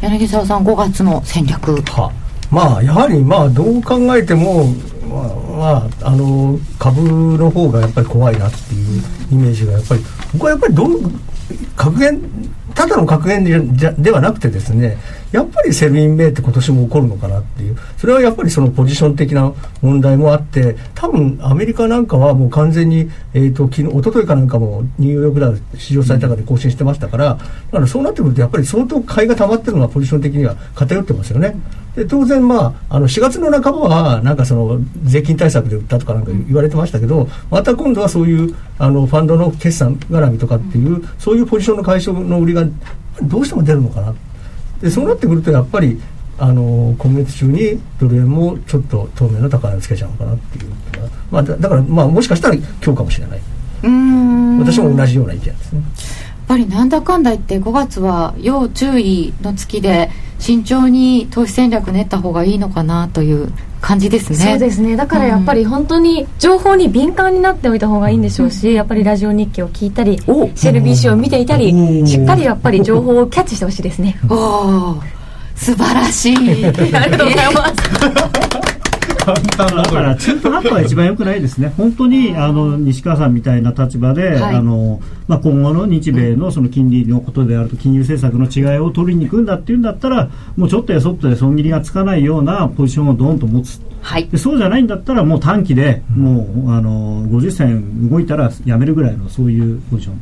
[0.03, 1.81] うん、柳沢さん5月の戦略。
[1.91, 2.13] は
[2.51, 4.67] まあやはりまあどう考えても
[5.09, 7.03] まあ、まあ、あの株
[7.39, 11.01] の方がやっぱり怖いなっていうイメージがやっぱり僕はやっぱりどう
[11.77, 12.21] 格言
[12.75, 14.99] ただの格言でではなくてですね
[15.33, 27.37] やっぱり Sell in May って今年も起こるのかなっていうそれはやっぱりそのポジション的な問題もあって多分アメリカなんかはもう完全に、えーと、昨日一昨日かなんかもニューヨークダウ史上最高で更新してましたからだ
[27.73, 31.57] からそうなってくるとやっぱり相当買いが溜まってるのはポジション的には偏ってますよね。
[31.97, 42.65] で当然、まあ、あの4月の半ばはなんかその税金対策で売ったとかなんか言われてましたけどまた今度はそういうあのファンドの決算絡みとかっていうそういうポジションの解消の売りが
[43.23, 44.15] どうしても出るのかな
[44.81, 46.01] でそうなってくるとやっぱり
[46.39, 50.73] あの今月中にドル円もちょっと当面の高値をつけちゃうのかなっていう、
[51.31, 53.41] まあ、だだから、まあ、もしかしたら今日かもしれない。
[53.85, 54.59] うん。
[54.59, 55.81] 私も同じような意見ですね。
[55.81, 64.39] やっぱりなんだかんだ言って5月は要注意の月で慎重に投資戦略練った方がいいのかなという感じですね。
[64.39, 64.97] そうですね。
[64.97, 74.19] だからやっぱり本当に情報に敏感になっておいた方がいいんでしょうし、うん、やっぱりラジオ日記を聞いたり CLBC を見ていたりしっかりやっぱり情報をキャッチしてほしいですね。
[74.29, 75.03] おお
[75.55, 76.37] 素晴らしい。
[76.67, 76.71] あ
[77.07, 77.67] りがとうございま
[78.61, 78.66] す
[79.35, 100.21] だから中途半端は一番よくないですね、本当にあの西川さんみたいな立場で、はい、あのまあ、今後の日米のその金利のことであると、金融政策の違いを取りに行くんだっていうんだったら、もうちょっとやそっとで損切りがつかないようなポジションをどんと持つ、はい、でそうじゃないんだったら、もう短期で、もうあの50銭動いたらやめるぐらいの、そういうポジション、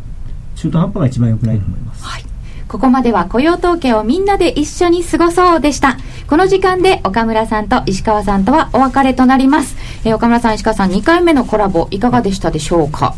[0.57, 2.05] 中途半端が一番よくないと思います。
[2.05, 2.34] はい
[2.69, 5.97] ここまでは雇用統計をみんなで一緒に過ごそうでした。
[6.27, 9.77] この時間で岡村さんと石川さんとはお別れとなります。
[10.05, 13.15] えー、岡村さん、石川さん、2回目のコラボいかがでしたでしょうか？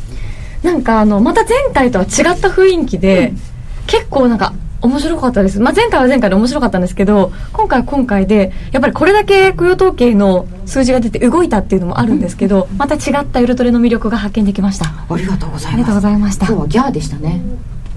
[0.63, 3.39] なんかあの、また前回とは違った雰囲気で、うん、
[3.87, 14.85] 結構なんか、面白かったです、まあ、前回は前回で面白かったんですけど今回は今回でやっぱりこれだけ雇用統計の数字が出て動いたっていうのもあるんですけど、また違ったウルトレの魅力が発見できました。
[14.87, 15.75] ありがとうございます。
[15.75, 16.47] ありがとうございました。
[16.47, 17.41] 今日はギャーでしたね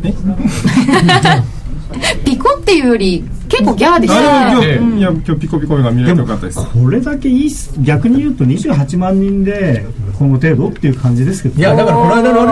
[2.23, 4.75] ピコっていうより結構ギャーでしたね。
[4.75, 6.59] 今日、いや今日ピコピコが見れてよかったです。
[6.59, 9.85] これだけいいっす逆に言うと28万人で
[10.17, 11.59] この程度っていう感じですけど。
[11.59, 12.45] いやだからこの間のあ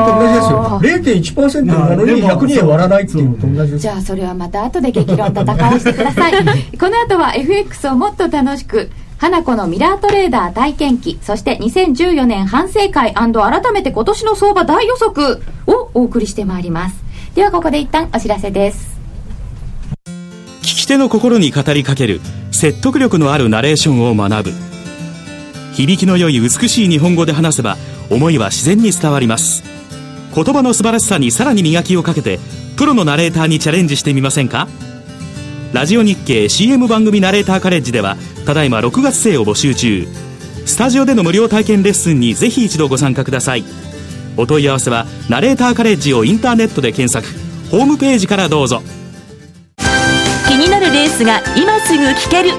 [0.82, 1.36] れと同じですよ。
[1.36, 3.30] 0.1%なのに100人割らないっていう。
[3.30, 6.34] のと同じですじゃあそれはまた後で激論戦わせてください。
[6.80, 13.32] この後は FX をもっと楽しく花子のミラートレーダー体験記、そして2014年反省会改
[13.74, 17.07] めて今年の相場大予測をお送りしてまいります。
[17.38, 18.98] ではここで一旦お知らせです。
[20.08, 22.20] 聞き手の心に語りかける
[22.52, 24.52] 説得力のあるナレーションを学ぶ。
[25.76, 27.78] 響きの良い美しい日本語で話せば
[28.10, 29.64] 思いは自然に伝わります。
[30.34, 32.40] 言葉の素晴らしさにさらに磨きをかけて
[32.76, 34.68] プロのナレーターにチャレンジしてみませんか？
[35.74, 38.18] ラジオ日経 CM 番組ナレーターカレッジでは
[38.48, 40.08] ただいま6月生を募集中。
[40.66, 43.64] スタジオでの無料体験レッスンにぜひ一度ご参加ください。
[44.38, 47.28] お問い合わせはナレーターカレッジをインターネットで検索
[47.70, 48.82] ホームページからどうぞ。
[50.48, 52.52] 気になるレースが今すぐ聞ける。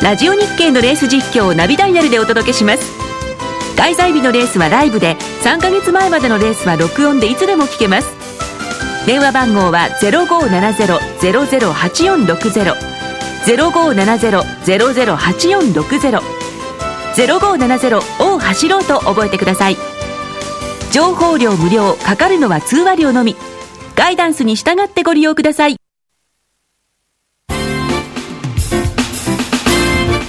[0.00, 2.92] ラジオ日経のレース実況をナビダイヤルでお届けします。
[3.76, 8.08] 開催日のレースはライブで3ヶ月前までのレースは録音でいつでも聞けます。
[9.06, 12.76] 電話番号は0570-008460
[13.44, 16.20] 0570-008460
[17.16, 19.91] 0570を走ろうと覚えてください。
[20.92, 23.34] 情報量無料かかるのは通話料のみ。
[23.96, 25.76] ガイダンスに従ってご利用ください。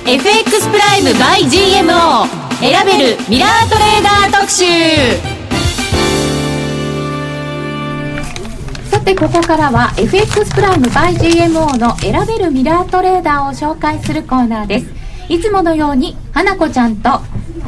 [0.07, 2.27] FX プライム by GMO
[2.61, 4.63] 選べるミラートレーダー特集。
[8.89, 14.85] さてここからは FX プライム by GMO の選べるミラートレーダーを紹介するコーナーです。
[15.27, 17.19] いつものように花子ちゃんと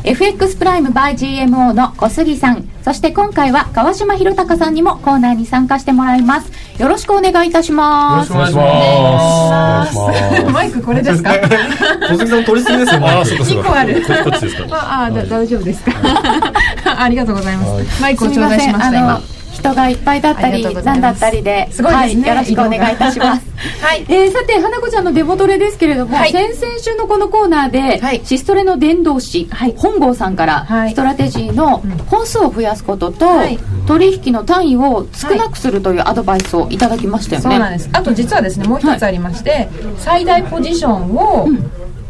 [0.06, 2.68] FX プライム by GMO の小杉さん。
[2.84, 6.52] そして今回は川島博隆さんにもコーナーに参加してもらいます。
[6.80, 8.32] よろしくお願いいたします。
[8.32, 10.52] よろしくお願いします。
[10.52, 11.32] マイクこれですか？
[12.10, 13.36] 小杉さん取りすぎですよマイク。
[13.36, 14.02] 一個ある。
[14.06, 14.76] ここっちですか。
[14.78, 15.92] ああ、だ大丈夫ですか？
[17.02, 18.02] ありがとうございます。
[18.02, 19.22] マイクを頂戴しました今
[19.66, 23.56] 人がいっぱいだったりありがとうございます何だったりですごいですねはい、よろしくお願いいたします。
[23.82, 24.02] はい。
[24.10, 26.32] えー、さて花子ちゃんのデモトレですけれども、はい。
[26.32, 28.26] 先々週のこのコーナーで、はい。
[28.26, 30.92] シストレの伝道師、本郷さんから、はい。
[30.92, 33.58] ストラテジーの本数を増やすことと、はい。
[33.88, 37.90] 取引の単位を少なくするというアドバイスをいただきましたよね、そうなんです。
[37.94, 41.48] あと実はですねもう一つありまして、最大ポジションを、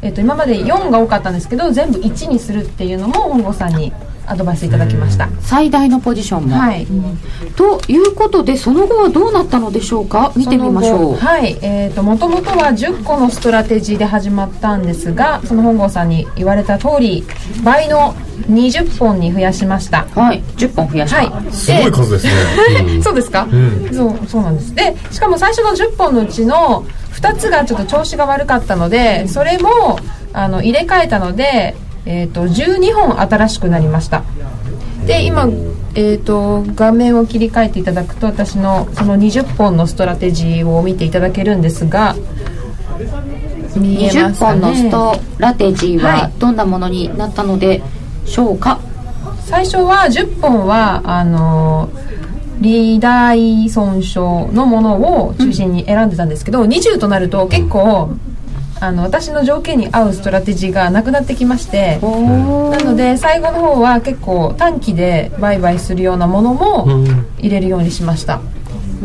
[0.02, 3.92] えっと今まで4が多かったんですけど全部1にするっていうのも本郷さんに
[4.28, 5.30] アドバイスいただきました。
[5.42, 6.88] 最大のポジションも、はい。
[7.56, 10.34] ということでその後はどうなったのでしょうか？
[10.36, 11.16] 見てみましょう。
[11.16, 11.58] はい。
[11.62, 17.24] えー、ともともとは10個のストラテジーで始まったんですがその本郷さんに言われた通り
[17.64, 18.14] 倍の
[18.50, 20.06] 20本に増やしました。
[20.16, 20.42] はい。
[20.58, 21.52] 10本増やした、はい。
[21.52, 22.34] すごい数ですね。
[23.04, 23.48] そうですか、
[23.94, 24.76] そうそうなんです。
[24.76, 29.98] でしかも最初の10本のうちの2つがちょっと調子が悪かったのでそれも
[30.34, 34.24] あの入れ替えたので、えー、と12本新しくなりました。
[35.06, 35.48] で今、
[35.94, 42.16] えー、と画面を切り替えていただくと私のその20本のストラテジーを見ていただけるんですが
[43.76, 44.62] 見えま20すかね。
[44.62, 46.34] 本のストラテジーははい。
[46.40, 47.82] どんなものになったので
[48.26, 48.80] しょうか、
[49.46, 51.90] 最初は10本はあの
[52.60, 58.16] 利大損小のものを中心に選んでたんですけど、20となると結構
[58.80, 66.86] あの私の条件に合うストラテジーがなくなってきましてなので最後の方は結構短期で売買するようなものも
[67.40, 68.42] 入れるようにしました、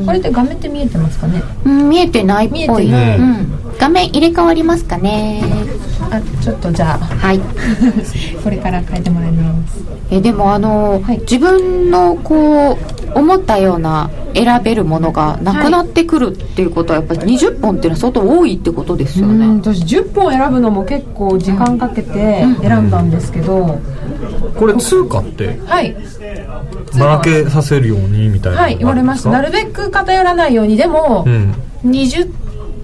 [0.05, 1.43] これって画面って見えてますかね？
[1.65, 2.59] うん、見えてないっぽい。
[2.59, 3.19] 見えてない。
[3.19, 5.43] うん、画面入れ替わりますかね？
[6.11, 6.99] あちょっとじゃあ。
[6.99, 7.41] はい。
[8.43, 9.79] これから変えてもらいます。
[10.11, 11.19] えでもあの、はい。
[11.21, 23.79] 自分のこう思ったような選べるものがなくなってくるっていうことはやっぱり20本っていうのは相当多いってことですよね、うん私10本選ぶのも結構時間かけて選んだんですけど、
[24.57, 25.95] これ通貨ってはい。
[26.99, 30.77] ばらけさせるようにみたいなはい言われましたなるべく偏らないように。
[30.77, 31.55] でも、うん。
[31.85, 32.33] 20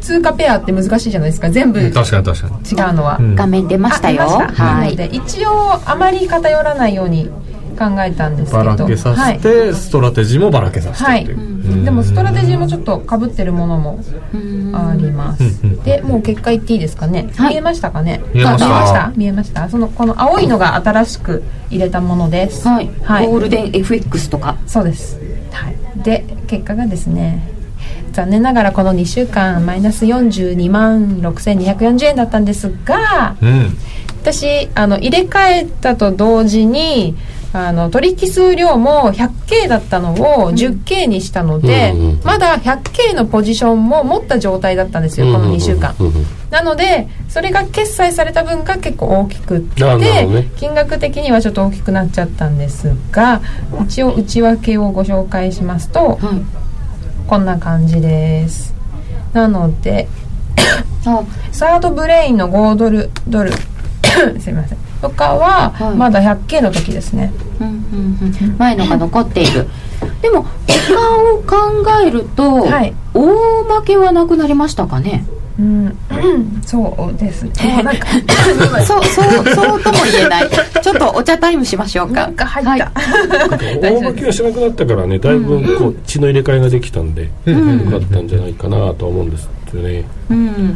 [0.01, 1.51] 通貨ペアって難しいじゃないですか。
[1.51, 2.41] 全部違う確かに確
[2.77, 2.97] かに。
[2.97, 3.35] のは、うん。
[3.35, 4.23] 画面出ましたよ。
[4.23, 4.65] あ出ました。
[4.65, 7.29] はない一応あまり偏らないように
[7.77, 14.01] 考えたんですけばどらけさせて、ストラテジーもばらけさせてはい、う、はい、でもストラテジーもちょっとかぶってるものも
[14.73, 15.63] あります。
[15.85, 17.51] でもう結果言っていいですかね、はい。
[17.51, 18.23] 見えましたかね？
[18.35, 18.67] 見えました。
[18.67, 19.13] 見えました。
[19.17, 19.69] 見えました。
[19.69, 22.67] そのこの青いのが新しく入れたものです。
[22.67, 23.27] はい、はい。
[23.27, 24.57] ゴールデン FX とか。
[24.67, 25.19] そうです、
[25.53, 27.49] はい、で結果がですね
[28.13, 33.77] 残念ながらこの2週間マイナス42万6240円だったんですが、うん、
[34.23, 37.17] 私あの入れ替えたと同時に
[37.59, 40.13] あの取引数量も 100K だったの
[40.45, 45.95] を 10K にしたので、うん、まだ 100K のポジションも持った状態だったんですよ、この2週間、
[46.51, 53.41] なのでそれが決済された分が結構大きくって、ね、金額的にはちょっと大きくなっちゃったんですが
[53.87, 56.19] 一応内訳をご紹介しますと、
[57.27, 58.75] こんな感じです。
[59.33, 60.09] なので
[61.53, 63.51] サードブレインの5ドルドル。
[64.41, 67.33] すいませんとかはまだ 100K の時ですね、
[68.59, 69.67] 前のが残っている
[70.21, 75.25] でも時間を考えると、はい、大負けはなくなりましたかね？
[75.59, 75.97] うん、
[76.67, 77.83] そうですね。
[77.83, 78.09] なんか
[78.85, 80.51] そうそうそうとも言えない。
[80.83, 82.29] ちょっとお茶タイムしましょうか。
[82.33, 82.73] か入った。
[82.73, 87.29] はい、大負けはしなくなったからね、だいぶこう血の入れ替えができたんで、よ
[87.91, 90.05] かったんじゃないかなと思うんですよね。
[90.29, 90.75] うん。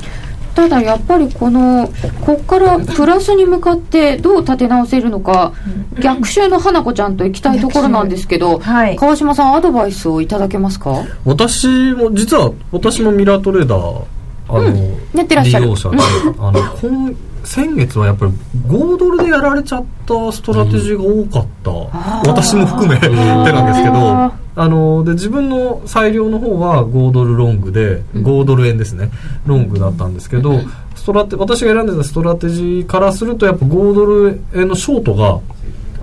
[0.61, 1.89] ただやっぱりこの
[2.25, 5.55] ここからプラスに向かってどう立て直せるのか、
[6.01, 11.03] 逆襲の花子ちゃんと行きたいところなんですけど、 はい、川島さんアドバイスをいただけますか？
[11.25, 14.03] 私も実は私もミラートレーダー
[14.51, 14.77] あの、うん、
[15.15, 15.65] やってらっしゃる。
[15.65, 15.97] 利用者で、
[16.39, 18.33] あの今先月はやっぱり
[18.67, 24.31] 豪ドルでやられちゃったストラテジーが多かった、うん、私も含めて なんですけど
[24.61, 29.11] あので自分の裁量の方は豪ドルロングで豪ドル円ですね、
[29.47, 30.61] ロングだったんですけど
[30.95, 35.41] ストラテ私が選んでたストラテジーからするとやっぱ豪ドル円のショートが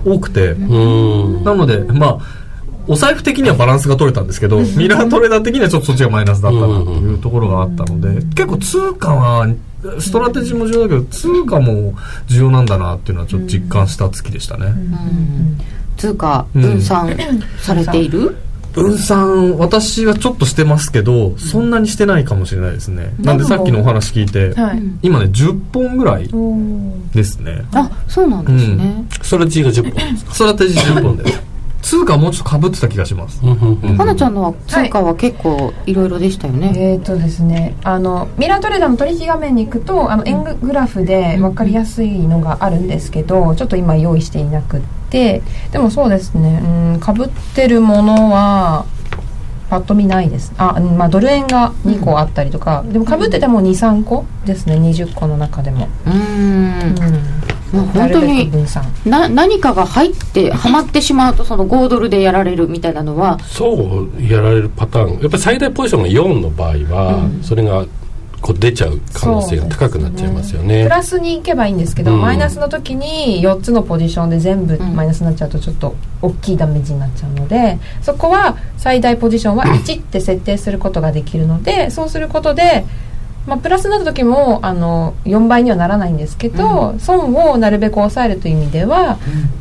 [0.04, 2.48] 多くてなのでまあ
[2.88, 9.46] お財布的にはバランスが取れたんですけど、ミラートレーダー的にはちょっとそっちがマイナスだったなというところがあったので、結構通貨は、
[10.00, 11.92] ストラテジーも重要だけど、通貨も
[12.28, 14.72] 重要なんだなっていうのはちょっと実感した月でしたね。
[15.98, 17.14] 通貨分散
[17.58, 18.38] されている、
[18.82, 23.14] 分散私はちょっとしてますけどそんなにしてないかもしれないですね。
[23.18, 26.28] なんでさっきのお話聞いて、はい、今ね10本ぐらい
[27.14, 27.64] ですね。
[27.74, 30.34] あそうなんですね、うん、ストラテジーが10本ですか？
[30.34, 31.42] ストラテジー10本です。
[31.80, 33.40] 通貨もうちょっとかぶってた気がします。
[33.44, 36.72] はなちゃんのは通貨は結構いろいろでしたよね。
[36.74, 45.42] えっ、とですね、あのミラートレーダーの取引画面に行くと、あの円グラフで分かりやすいのがあるんですけど、ちょっと今用意していなくて、
[45.72, 48.86] でもそうですね、うんかぶってるものは。
[49.68, 50.54] パッと見ないです。
[50.56, 54.76] あ、まあ、ドル円が2個あったりとか、でもかぶってても23個ですね。
[54.76, 55.88] 20個の中でも。
[56.06, 56.94] うん。
[57.72, 58.50] もう本当に
[59.04, 63.38] な何かが入ってはまってしまうとその5ドルでやられるみたいなのは。
[63.40, 65.20] そうやられるパターン。
[65.20, 67.84] やっぱり最大ポジションが4の場合は、うん、それが
[68.40, 82.84] こう出ちゃう可能性が高くなっちゃいますよね、ね、プラスに行けばいいんですけど、うん、マイナスの時に4つのポジションで全部マイナスになっちゃうとちょっと大きいダメージになっちゃうのでそこは最大ポジションは 1って設定することができるのでそうすることで
[83.48, 89.18] まあ、プラスになった時もあの4倍にはならないんですけど、うん、損をなるべく抑えるという意味では、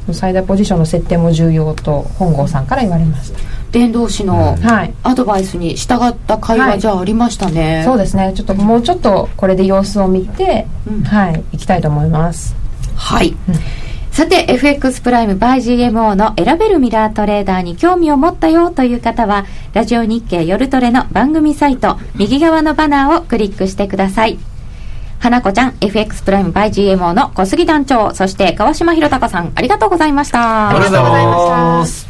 [0.09, 3.39] うん、最大ポジションの設定も重要と本郷さんから言われました
[3.71, 4.57] 伝道師の
[5.03, 8.33] アドバイスに従った会話じゃありましたね、はい、そうですね。
[8.35, 11.43] ちょっともうちょっとこれで様子を見て、うん、はい。
[11.51, 12.55] 行きたいと思います。
[12.95, 13.35] はい、
[14.11, 15.57] さて FX プライム by
[15.91, 24.39] GMO の選べるミラートレーダーに興味を持ったよという方はラジオ日経夜トレの番組サイト右側のバナーをクリックしてください。
[25.19, 30.69] 花子ちゃん FX プライム by GMO の小杉団長そして川島博隆さんありがとうございました。
[30.69, 32.06] ありがとうございました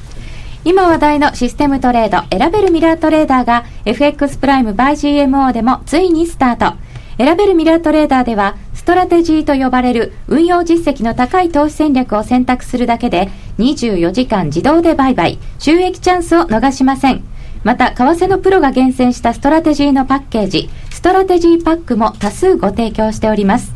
[0.67, 6.77] 今話題のシステムトレード選べるミラートレーダーが FX プライム by GMO でもついにスタート
[7.17, 17.23] 選べるミラートレーダーではストラテジーと呼ばれる運用実績の高い投資戦略を選択するだけで24時間自動で売買、収益チャンスを逃しません。
[17.63, 23.73] また、為替のプロが厳選したストラテジーのパッケージ、ストラテジーパックも多数ご提供しております。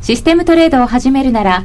[0.00, 1.64] システムトレードを始めるなら、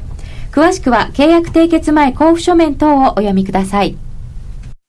[0.51, 3.97] 詳しくは契約締結前交付書面等をお読みください。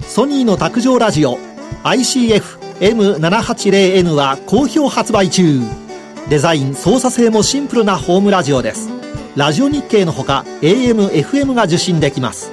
[0.03, 1.39] ソニーの卓上ラジオ
[1.85, 5.61] ICF-M780N は好評発売中。
[6.29, 8.91] デザイン操作性もシンプルなホームラジオです
[9.37, 12.51] ラジオ日経のほか AM、FM が受信できます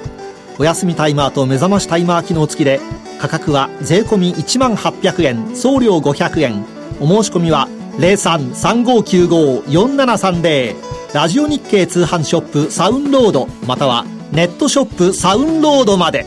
[0.58, 2.80] お休みタイマーと目覚ましタイマー機能付きで
[3.20, 6.64] 価格は税込1万800円送料500円
[7.00, 16.24] お申し込みは0335954730ラジオ日経通販ショップサウンロードまたはネットショップサウンロードまで。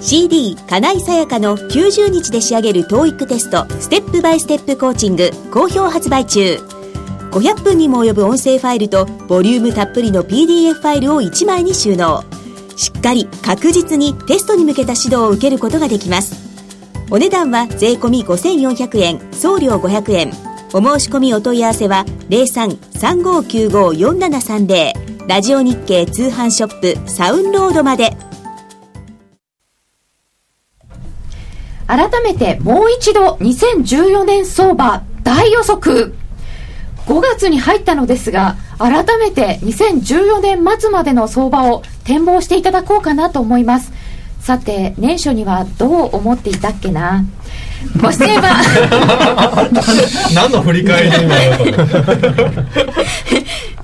[0.00, 6.58] CD 金井さやかの90日で仕上げる TOEIC テストステップバイステップコーチング好評発売中。
[7.30, 12.24] 500分にも及ぶ音声ファイルとボリュームたっぷりの PDF ファイルを1枚に収納。
[12.76, 16.34] しっかり確実にテストに向けた指導を受けることができます。
[17.08, 20.47] お値段は税込5400円送料500円。
[20.74, 28.14] お申し込みお問い合わせは0335954730ラジオ日経通販ショップサウンロードまで。
[31.86, 36.12] 改めてもう一度2014年相場大予測。
[37.06, 43.90] 5月に入ったのですが改めて2014年末までの相場を展望していただこうかなと思います。
[44.40, 47.24] さて年初にはどう思っていたっけな？
[48.00, 49.68] ご出演は
[50.34, 51.36] 何の振り返り今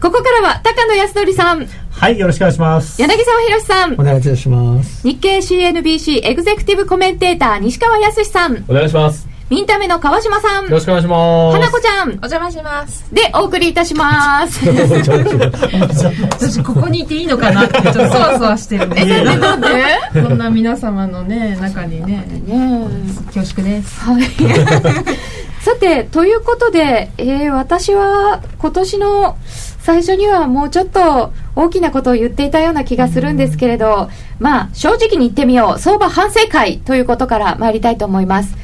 [0.00, 1.66] ここからは高野康則さん。
[1.90, 3.00] はいよろしくお願いします。
[3.00, 3.94] 柳沢博さん。
[3.94, 5.06] お願いいたします。
[5.06, 8.64] 日経 CNBC エグゼクティブコメンテーター西川康さん。
[8.68, 10.64] お願いしますミンタメの川島さん。
[10.64, 11.58] よろしくお願いします。
[11.60, 12.08] 花子ちゃん。
[12.08, 13.14] お邪魔します。
[13.14, 14.66] でお送りいたします。
[14.68, 17.64] 私ここにいていいのかな？
[17.64, 19.04] ってちょっとそわそわしてるんで
[19.36, 19.68] なんで？
[20.12, 22.26] こんな皆様のね中にね。
[22.46, 22.88] ね
[23.32, 24.00] 恐縮です。
[24.00, 24.24] はい。
[25.62, 35.78] さてということで、えー、私は今年の最初にはもうちょっと大きなことを言っていたような気がするんですけれど、まあ正直に言ってみよう。
[35.78, 38.56] 相場反省会ということから参りたいと思います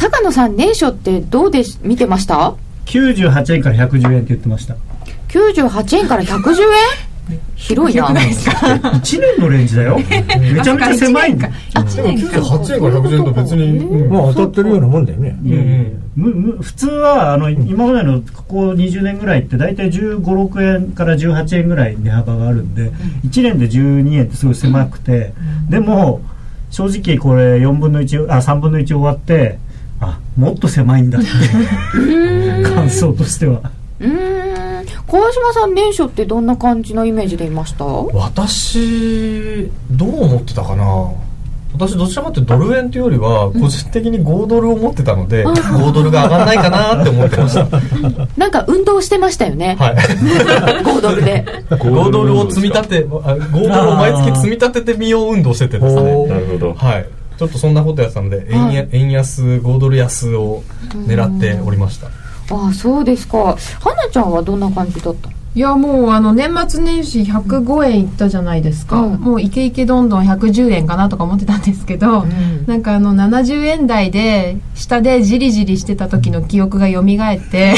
[0.00, 2.54] 高野さん年初ってどうで見てました
[2.86, 4.74] ？98円から110円って言ってました。
[5.28, 7.38] 98円から110円？
[7.54, 8.08] 広いな。
[8.08, 10.00] 1年のレンジだよ。
[10.40, 15.36] めちゃめちゃ狭いんだ98円から110円と別に、まあ当たってるようなもんだよね、
[16.16, 22.90] むむ普通はあの今までのここ20年ぐらいって大体1 5 6円から18円ぐらい値幅があるんで、
[23.28, 25.32] 1年で12円ってすごい狭くて、
[25.68, 26.22] でも
[26.70, 29.58] 正直これ4分の1あ3分の1終わって
[30.00, 31.28] あもっと狭いんだって。
[32.74, 33.60] 感想としては。
[34.00, 34.10] うん。
[35.06, 37.84] 川島さん年初ってどんな感じのイメージでいました？
[37.84, 41.12] 私どう思ってたかな？
[41.72, 47.68] 私どちらかというとドル円というよりは個人的に5ドルを持ってたので、うん、5ドルが上がらないかなって思ってました。
[48.36, 49.76] なんか運動してましたよね。
[49.78, 49.96] はい。
[50.82, 51.44] 5ドルで。
[51.70, 56.26] 5ドルを積み立て5ドルを毎月積み立ててみよう運動しててですね。
[56.26, 56.74] なるほど。
[56.74, 57.06] はい
[57.40, 60.62] ちょっとそんなことやってたので、円や円安5ドル安を
[60.92, 62.08] 狙っておりました。
[62.54, 63.38] ああそうですか。
[63.38, 63.56] は
[63.96, 65.30] なちゃんはどんな感じだった？
[65.54, 77.74] いやもうあの年末年始105円いったじゃないですか、うん、もうイケイケどんどん110円かなとか思ってたんですけど、うん、なんかあの70円台で下でじりじりしてた時の記憶が蘇って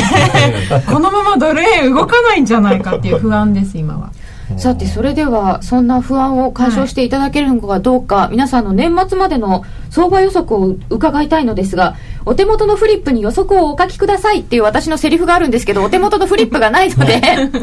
[0.87, 4.13] このままドル円動かないんじゃないかっていう不安です今は。
[4.59, 17.20] さてそれではそんな不安を解消していただけるのかどうか、はい、皆さんの年末までの相場予測を伺いたいのですがお手元のフリップに予測をお書きくださいっていう私のセリフがあるんですけど お手元のフリップがないので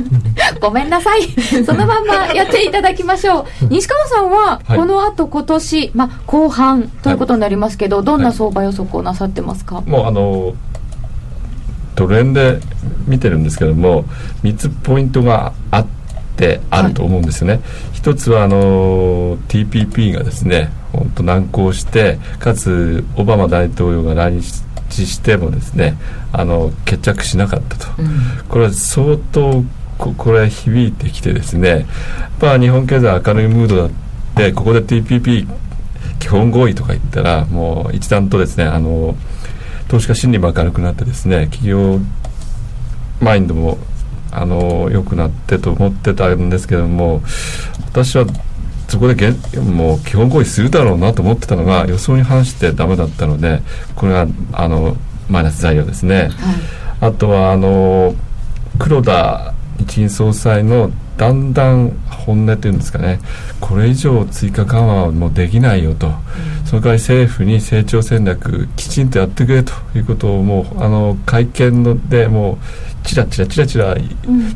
[0.61, 1.23] ごめんなさい。
[1.63, 3.65] そのまんまやっていただきましょう。
[3.69, 10.53] 西川さんはこの後今年、まあ、後半ということになりますけど、はい、どんな相場予測をなさってますか、はい、もうあの
[11.95, 12.59] ドル円で
[13.07, 14.05] 見てるんですけども
[14.43, 15.99] 3つポイントがあって
[16.39, 17.63] ってあると思うんですよね、はい、
[17.93, 25.97] 一つはあの TPP がですね本当難航してかつオバマ大統領が来日してもですね
[26.31, 28.09] あの決着しなかったと、うん、
[28.47, 29.63] これは相当
[29.97, 31.83] ここれ響いてきてですねやっ
[32.39, 33.89] ぱ日本経済明るいムードだっ
[34.35, 35.47] てここで TPP
[36.19, 39.15] 基本合意とか言ったらもう一段とですねあの
[39.89, 41.99] 投資家心理も明るくなってですね企業
[43.19, 43.77] マインドも
[44.32, 47.21] あの良くなってと思ってたんですけども
[47.86, 48.25] 私は
[48.88, 53.61] そこでもう基本合意するだろうなと思ってたのが予想に反してダメだったので
[53.95, 54.97] これがあの
[55.30, 56.30] マイナス材料ですね、はい、
[57.01, 58.15] あとはあの
[58.80, 63.19] 黒田日銀総裁のだんだん本音というんですかね。
[63.59, 66.13] これ以上追加緩和はもうできないよと、うん、
[66.65, 72.57] その代わり政府に成長戦略きちんとやってくれということをもうあの会見のでもう
[73.10, 73.97] チラチラチラチラ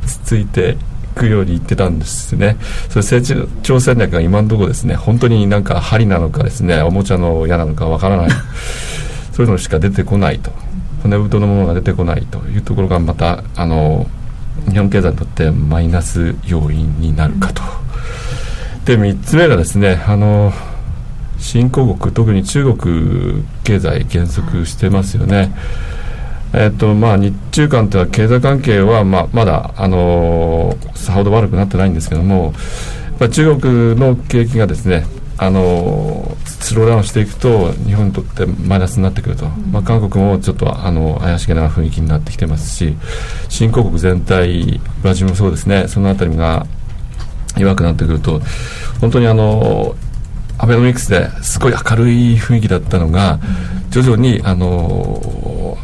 [0.06, 0.78] つついて
[1.16, 2.58] くように言ってたんですね、
[2.90, 3.22] それ成
[3.64, 4.96] 長戦略が今のところですね。
[4.96, 6.82] 本当になんか針なのかですね。
[6.84, 8.30] おもちゃの矢なのかわからない。
[9.32, 10.52] そういうのしか出てこないと。
[11.02, 14.08] 骨太のものが出てこないというところがまたあの
[14.70, 17.62] 日本経済にとってマイナス要因になるかと。
[18.86, 20.54] で3つ目がですねあの
[21.40, 25.54] 新興国特に中国経済減速してますよね。
[26.54, 32.54] えーとまあ、日中間というのは経済関係は、まあ、まだ、あのー、さほど悪くなってないんですけども
[33.24, 35.06] や中国の景気がですね
[35.38, 42.96] あのスローダウンしていくと日本にとってマイナスになってくると、うん、まあ、韓国もちょっとあの怪しげな雰囲気になってきてますし
[43.50, 45.88] 新興国全体ブラジルもそうですね。
[45.88, 46.66] その辺りが
[47.58, 48.42] 弱くなってくると
[49.02, 49.96] 本当にあの
[50.58, 53.40] アベノミクスですごい明るい雰囲気だったのが、
[53.90, 55.78] 徐々にあの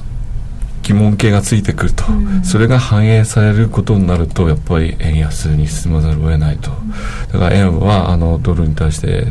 [0.89, 6.71] 疑問形がついてくると、うん、それが反映されることになるとやっぱり円安に進まざるを得ないと。
[7.31, 9.25] だから円はあのドルに対して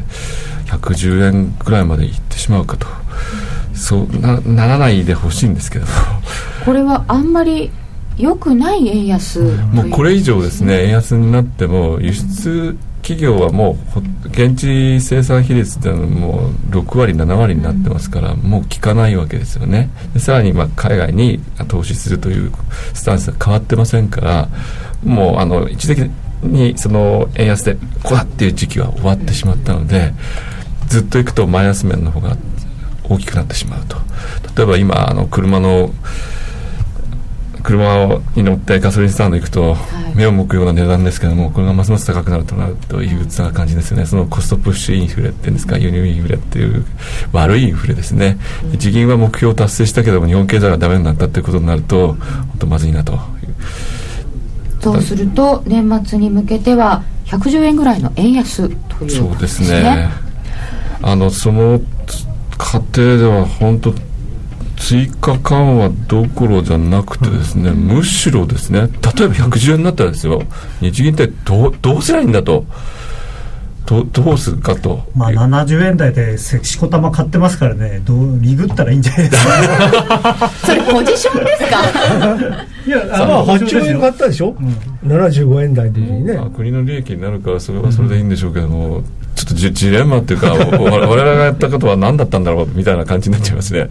[0.66, 2.86] 110円ぐらいまでいってしまうかと。
[3.74, 5.86] そうなならないでほしいんですけど
[6.64, 7.70] これはあんまり
[8.16, 9.40] 良くない円安
[9.72, 13.76] もうこれ以上ですね円安になっても輸出企業はも
[14.24, 19.90] う現地生産比率っていうのはもう6割7割になってますから、もう効かないわけですよね。
[20.12, 22.52] でさらにまあ海外に投資するという
[22.94, 24.48] スタンスが変わってませんから
[25.04, 26.10] もうあの一時的
[26.42, 30.12] にその円安でこうだっていう時期は終わってしまったので
[30.86, 32.36] ずっといくとマイナス面の方が
[33.08, 33.96] 大きくなってしまうと。
[34.56, 35.90] 例えば今あの車の
[37.68, 39.76] 車に乗ってガソリンスタンド行くと、
[40.14, 44.06] 目を向くような値段ですけどもこれがますます高くなるとなるという感じですよね。
[44.06, 46.86] そのコストプッシュインフレっていうんですか輸入インフレっていう
[47.32, 48.38] 悪いインフレですね、
[48.70, 52.18] 日銀は目標を達成したけども日本経済がダメになったということになると本
[52.58, 53.18] 当まずいなと。
[54.80, 59.28] そうすると年末に向けては110円ぐらいの円安ということですね。
[59.28, 60.10] そうですね。
[61.02, 61.80] あのその
[62.56, 63.92] 過程では本当
[64.78, 70.42] 追加緩和どころじゃなくてですね、むしろですね、例えば110円になったらですよ、
[70.80, 72.64] 日銀ってどうどうすりゃいいんだと。
[73.86, 75.10] どどうするかと。
[75.16, 80.50] まあ70円台でしこたま買ってますからねどうリグったらいいんじゃないですか。
[80.62, 82.66] それポジションですか？
[82.86, 89.04] いやあまあ8兆円買ったでしょ、うん、75円台の時にね、まあ、国の利益になるからそれはそれでいいんでしょうけども、うん、
[89.34, 93.88] ちょっとジジレンマっていうか我々がやったことは何だったんだろうみたいな感じになっちゃいますね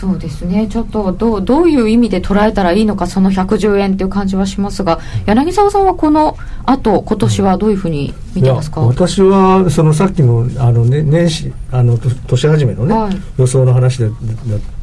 [0.00, 0.66] そうですね。
[0.66, 8.80] ちょっとどうどういう意味で捉えたらいいのかその110円っていう感じはしますが柳沢さんはこのあと今年はどういうふうに見てますか？
[8.80, 14.10] 私はそのさっきのあの、ね、年始あの年始めのね、はい、予想の話で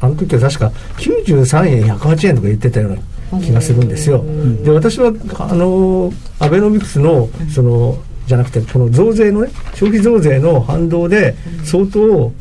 [0.00, 4.24] あの時は確か93円108円とか言ってたような気がするんですよ。
[4.62, 7.98] で私はあのアベノミクスのその
[8.28, 12.32] じゃなくてこの増税のね消費増税の反動で相当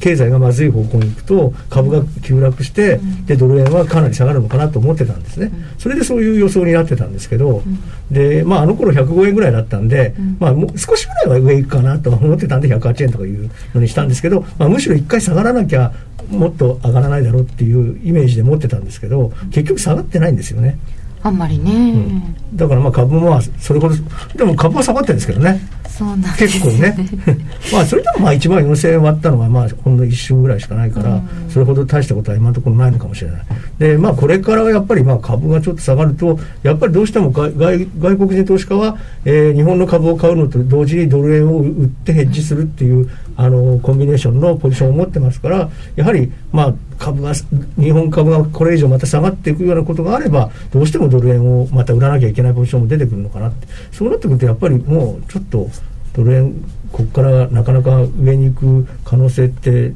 [0.00, 7.62] 経済がまずい方向に行くと株が急落して、でドル円はかなり下がるのかなと思ってたんですね、それでそういう予想になってたんですけど、
[8.10, 15.92] でまあ、あの頃105円ぐらいだったんで、まあ、もう少しぐらいは上行くかなと思ってたんで108円とかいうのにしたんですけど、まあ、むしろ1回下がらなきゃ
[16.30, 20.78] もっと上がらないだろうっていうイメージで持ってたんですけど結局下がってないんですよね。
[21.22, 23.94] あんまりね、うん、だからまあ株もまあそれほど
[24.36, 25.60] でも株は下がってるんですけどね。
[26.00, 26.96] そうなん結構ね。
[27.70, 33.40] まあそれでもまあ1万4000円割ったのはまあほんの一瞬ぐらいしかないから、それほど大したことは今のところないのかもしれない。
[33.78, 38.96] でまあこれからやっぱりまあ株がちょっと下がるとやっぱりどうしても外外国人投資家は、
[39.26, 43.06] えー、日本の株を買うのと同時にドル円を売ってヘッジするっていう、
[43.42, 47.32] あのコンビネーションのポジションを持ってますからやはりまあ株が
[47.78, 53.66] 日本株がこれ以上また下がっていくようなことがあればどうしてもドル円をまた売らなきゃいけないポジションも出てくるのかなって。
[53.92, 55.70] そうなってくるとやっぱりもうちょっと
[56.12, 56.52] ドル円
[56.92, 59.94] ここからなかなか上に行く可能性って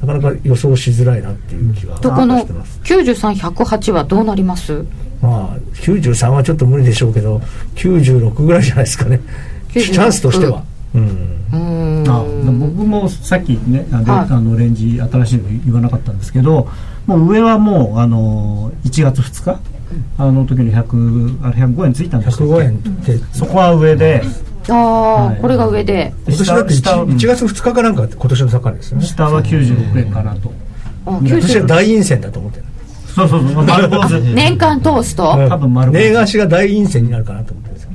[0.00, 2.08] なかなか予想しづらいなっていう気がして
[2.54, 2.80] ます。
[2.84, 4.84] 93108はどうなります？
[5.20, 7.42] まあ93はちょっと無理でしょうけど
[7.74, 9.20] 96ぐらいじゃないですかね。
[9.72, 10.64] チャンスとしては。
[10.94, 12.22] うん、あ
[12.52, 16.68] 僕もさっきねあの、はい、あのレンジ新しいの言わなかったんですけど
[17.06, 19.60] もう上はもうあの1月2日
[20.18, 23.18] あの時に100あれ105円ついたんですけ105円って。
[23.32, 24.22] そこは上で、
[24.68, 26.12] ああ、はい、これが上で。
[26.26, 29.04] 今年だって 1, 1月2日かなんか今年の盛りですよね。
[29.04, 30.52] 下は96円かなと。
[31.04, 32.64] 私は大陰線だと思ってる。
[33.14, 34.20] そうそうそう丸坊主。
[34.34, 35.22] 年間通すと？
[35.48, 37.90] 多分丸年貸しが大陰線になるかなと思ってるんですよ、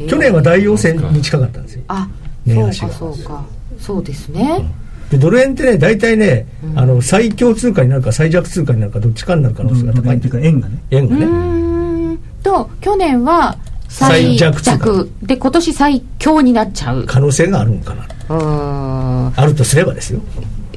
[0.00, 1.82] えー、去年は大陽線に近かったんですよ。
[1.88, 2.08] あ
[2.46, 3.44] そうかそうか。
[3.78, 4.70] そうですね、
[5.10, 10.16] でドル円ってね大体ね、うん、あの最強通貨になるか最弱通貨になるかどっちかになる可能性が高い。
[10.16, 10.78] っていうか円がね。
[10.90, 12.18] 円がね。
[12.42, 13.56] と去年は
[13.88, 17.04] 最弱弱で今年最強になっちゃう。
[17.06, 17.94] 可能性があるのか
[18.28, 19.32] な。
[19.36, 20.20] あるとすればですよ。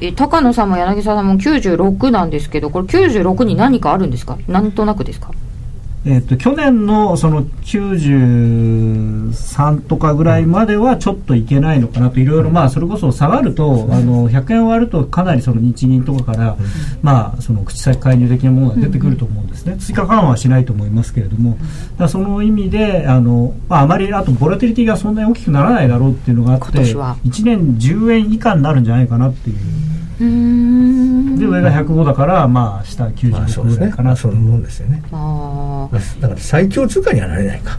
[0.00, 4.38] え高野さんも柳沢さんも96なんですけどこれ96に何かあるんですか？
[4.48, 5.30] なんとなくですか？
[6.08, 16.56] えっと去年のその93とかぐらいまではちょっといけないのかなといろいろまあそれこそ下がるとあの100円割るとかなりその日銀とかから
[17.02, 19.76] まあその口先介入的なものが出てくると思うんですね。
[19.78, 21.58] 追加緩和はしないと思いますけれども。
[21.98, 29.56] だその意味であの、まあ、あまりあとボラティリティがそんなに大きくならないだろうっていうのがあって1年10円以下になるんじゃないかなっていう。
[30.18, 34.16] で上が105だからまあ下96ぐらいかな。
[34.16, 35.00] そういうもんですよね。
[36.20, 37.78] だから最強通貨にはなれないか。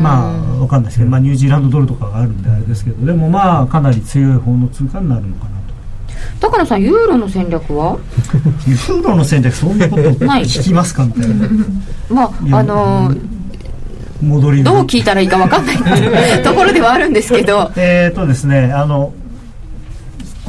[0.00, 6.50] まあわかんないですけど、まあ、ニュージーランドドルとかがあるんであれですけどでもまあかなり強い方の通貨になるのかなと。
[6.52, 7.98] 高野さんユーロの戦略は？
[8.66, 11.48] ユーロの戦略そんなこと 聞きますかみたいな。
[12.10, 13.18] まああのー
[14.22, 15.76] 戻りどう聞いたらいいか分かんない
[16.44, 17.72] ところではあるんですけど。
[17.74, 19.12] えっとですねあの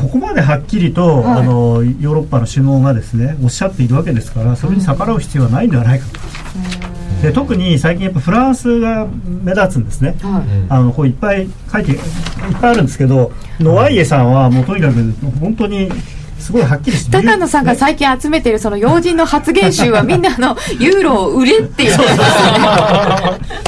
[0.04, 6.20] ここまではっきりと、はい、あのヨーロッパの首脳がですねおっしゃっているわけですからそれに逆らう必要はないんではないかと。
[7.22, 9.08] で特に最近やっぱフランスが
[9.44, 12.00] 目立つんですね、はい、あのこういっぱい書いていっ
[12.60, 13.32] ぱいあるんですけど
[13.62, 15.90] ノワイエさんはもうとにかく本当に
[16.38, 23.64] すごいはっきりして高野さんが最近集めてるその要人の発言集はみんなのユーロを売れって言ってますよね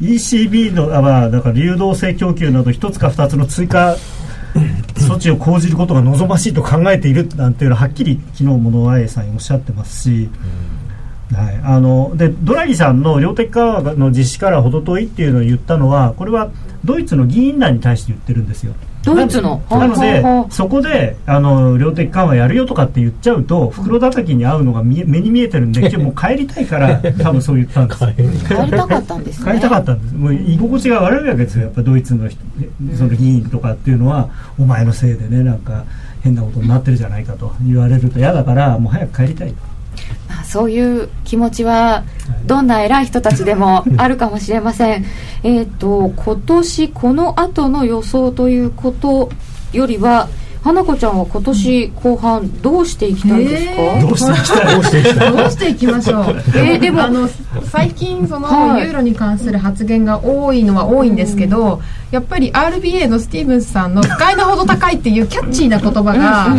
[0.00, 3.96] ECB のあ、まあ、だから流動性供給など一つか二つの追加
[4.96, 7.54] 措置を講じることが望ましいと考えているなん。
[7.54, 9.30] ていうのははっきり昨日もノアエさん。
[9.34, 10.30] おっしゃってますし、
[11.32, 13.02] はい、あのでドラギさん。
[13.02, 16.50] の量的緩和の実施から程遠いっていうのを言ったのはこれは
[16.84, 18.46] ドイツの議員団に対して言ってるん。
[18.46, 18.72] ですよ。
[19.06, 19.62] ドイツの。
[19.70, 28.06] なのでそこであの量的緩和やるよとかって言っちゃうと袋叩きに合うのが目に見えてるんで 今日もう帰りたいから多分そう言ったんです。
[28.16, 30.14] 帰りたかったんです、ね、帰りたかったんです。
[30.14, 31.64] もう居心地が悪いわけですよ。
[31.64, 32.28] やっぱドイツの
[32.94, 34.28] その議員とかっていうのは、
[34.58, 35.84] お前のせいでねなんか
[36.22, 39.54] 変なことになってるじゃないかと言われると嫌だからもう早く帰りたい
[40.28, 42.04] まあ、そういう気持ちは
[42.46, 45.04] どんな偉い人たちでもあるかもしれません。
[45.42, 49.30] えっと今年この後の予想ということ
[49.72, 50.28] よりは
[50.62, 54.74] 花子ちゃんは今年後半どうしていきたいですか、えー、どうしていきたい？
[54.74, 56.24] どうしていきたいどうしていきましょう？
[56.58, 57.28] えー、でもあの
[57.70, 58.48] 最近その、
[58.80, 61.80] ユーロに関する発言が多いのは多いんですけど、
[62.10, 66.56] やっぱり RBA のスティーブンスさんの不快なほど高いっていうキャッチーな言葉がなん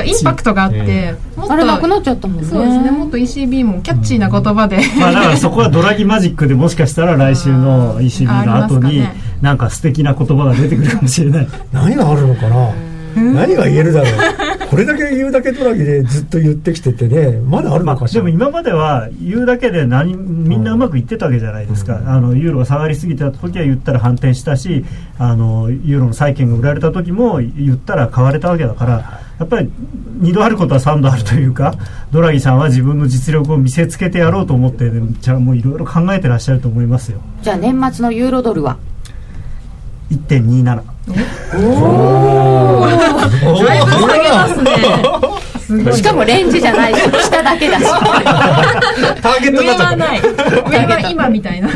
[0.00, 2.44] かインパクトがあって、もっとあれなくなっちゃったもんね。
[2.44, 9.02] そうですねもっと ECB もキャッチーな言葉で、まあだからそこはドラギマジックでもしかしたら来週の ECB の後に
[9.40, 11.48] なんか素敵な言葉が出てくるかもしれない。
[11.72, 12.68] 何があるのかな？
[13.16, 14.68] 何が言えるだろう。
[14.68, 17.40] これだけ言うだけドラギでずっと言ってきててね。
[17.40, 24.84] まだあるのかしら、まあ、でも今までは言うだけで何みんなうまくいってたわけじゃないですか、うん、あのユーロが下がりすぎた時は言ったら反転したし
[25.18, 29.70] あのユーロの債券が売られた時も言ったら買われたわけだからやっぱり
[30.20, 31.74] 2度あることは3度あるというか
[32.10, 34.90] ドラギさんは自分の実力を見せつけてやろうと思って
[35.20, 37.20] じゃあもういろいろ考えてらっしゃると思いますよ。
[37.42, 38.78] じゃあ年末のユーロドルは
[40.10, 40.95] ？1.27
[41.54, 41.58] お
[42.82, 42.86] お
[43.64, 45.92] だいぶ下げますね。
[45.92, 47.84] しかもレンジじゃないし下だけだし。
[49.20, 49.96] ターゲットになっちゃった。
[49.96, 50.20] ない。
[50.20, 50.26] 上
[50.86, 51.68] は今みたいな。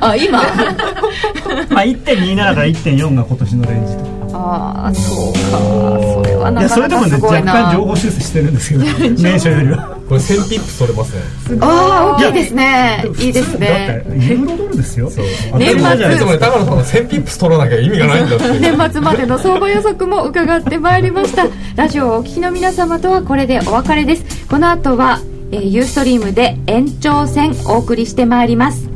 [0.00, 0.38] あ今？
[0.38, 3.94] まあ1.27から1.4が今年のレンジ
[4.34, 5.38] ああそうか。
[5.40, 7.52] それはなかなかすごいな。
[7.52, 8.84] それでもね若干情報修正してるんですけど
[9.22, 11.58] 年初よりはこれ1000ピップ取れますね。
[11.60, 13.04] ああ大きいですね。
[13.18, 14.02] いいですね。
[14.06, 15.10] だってユーロドルですよ。
[15.58, 16.14] 年末。
[16.14, 21.46] いつもね高野さんが1000ピップ取らなきゃ意味がないんだって年末までの相場予測も伺ってまいりました。
[21.76, 24.46] ラジオをお聞きの皆様とはこれでお別れです。
[24.48, 25.20] この後は、
[25.52, 28.87] えー、ユーストリームで延長戦お送りしてまいります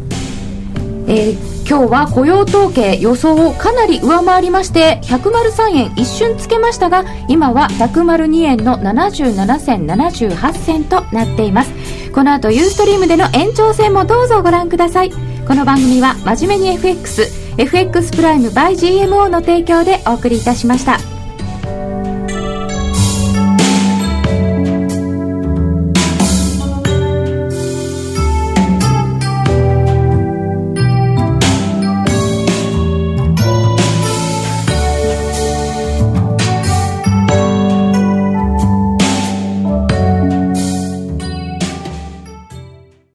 [1.09, 11.73] えー今日は雇用統計予想をかなり上回りまして103円一瞬つけましたが今は102円の77銭78銭となっています。
[12.13, 15.13] この後ユーストリームでの延長戦もどうぞご覧ください。
[15.47, 21.12] この番組は真面目に FXFX プライム by GMO の提供でお送りいたしました。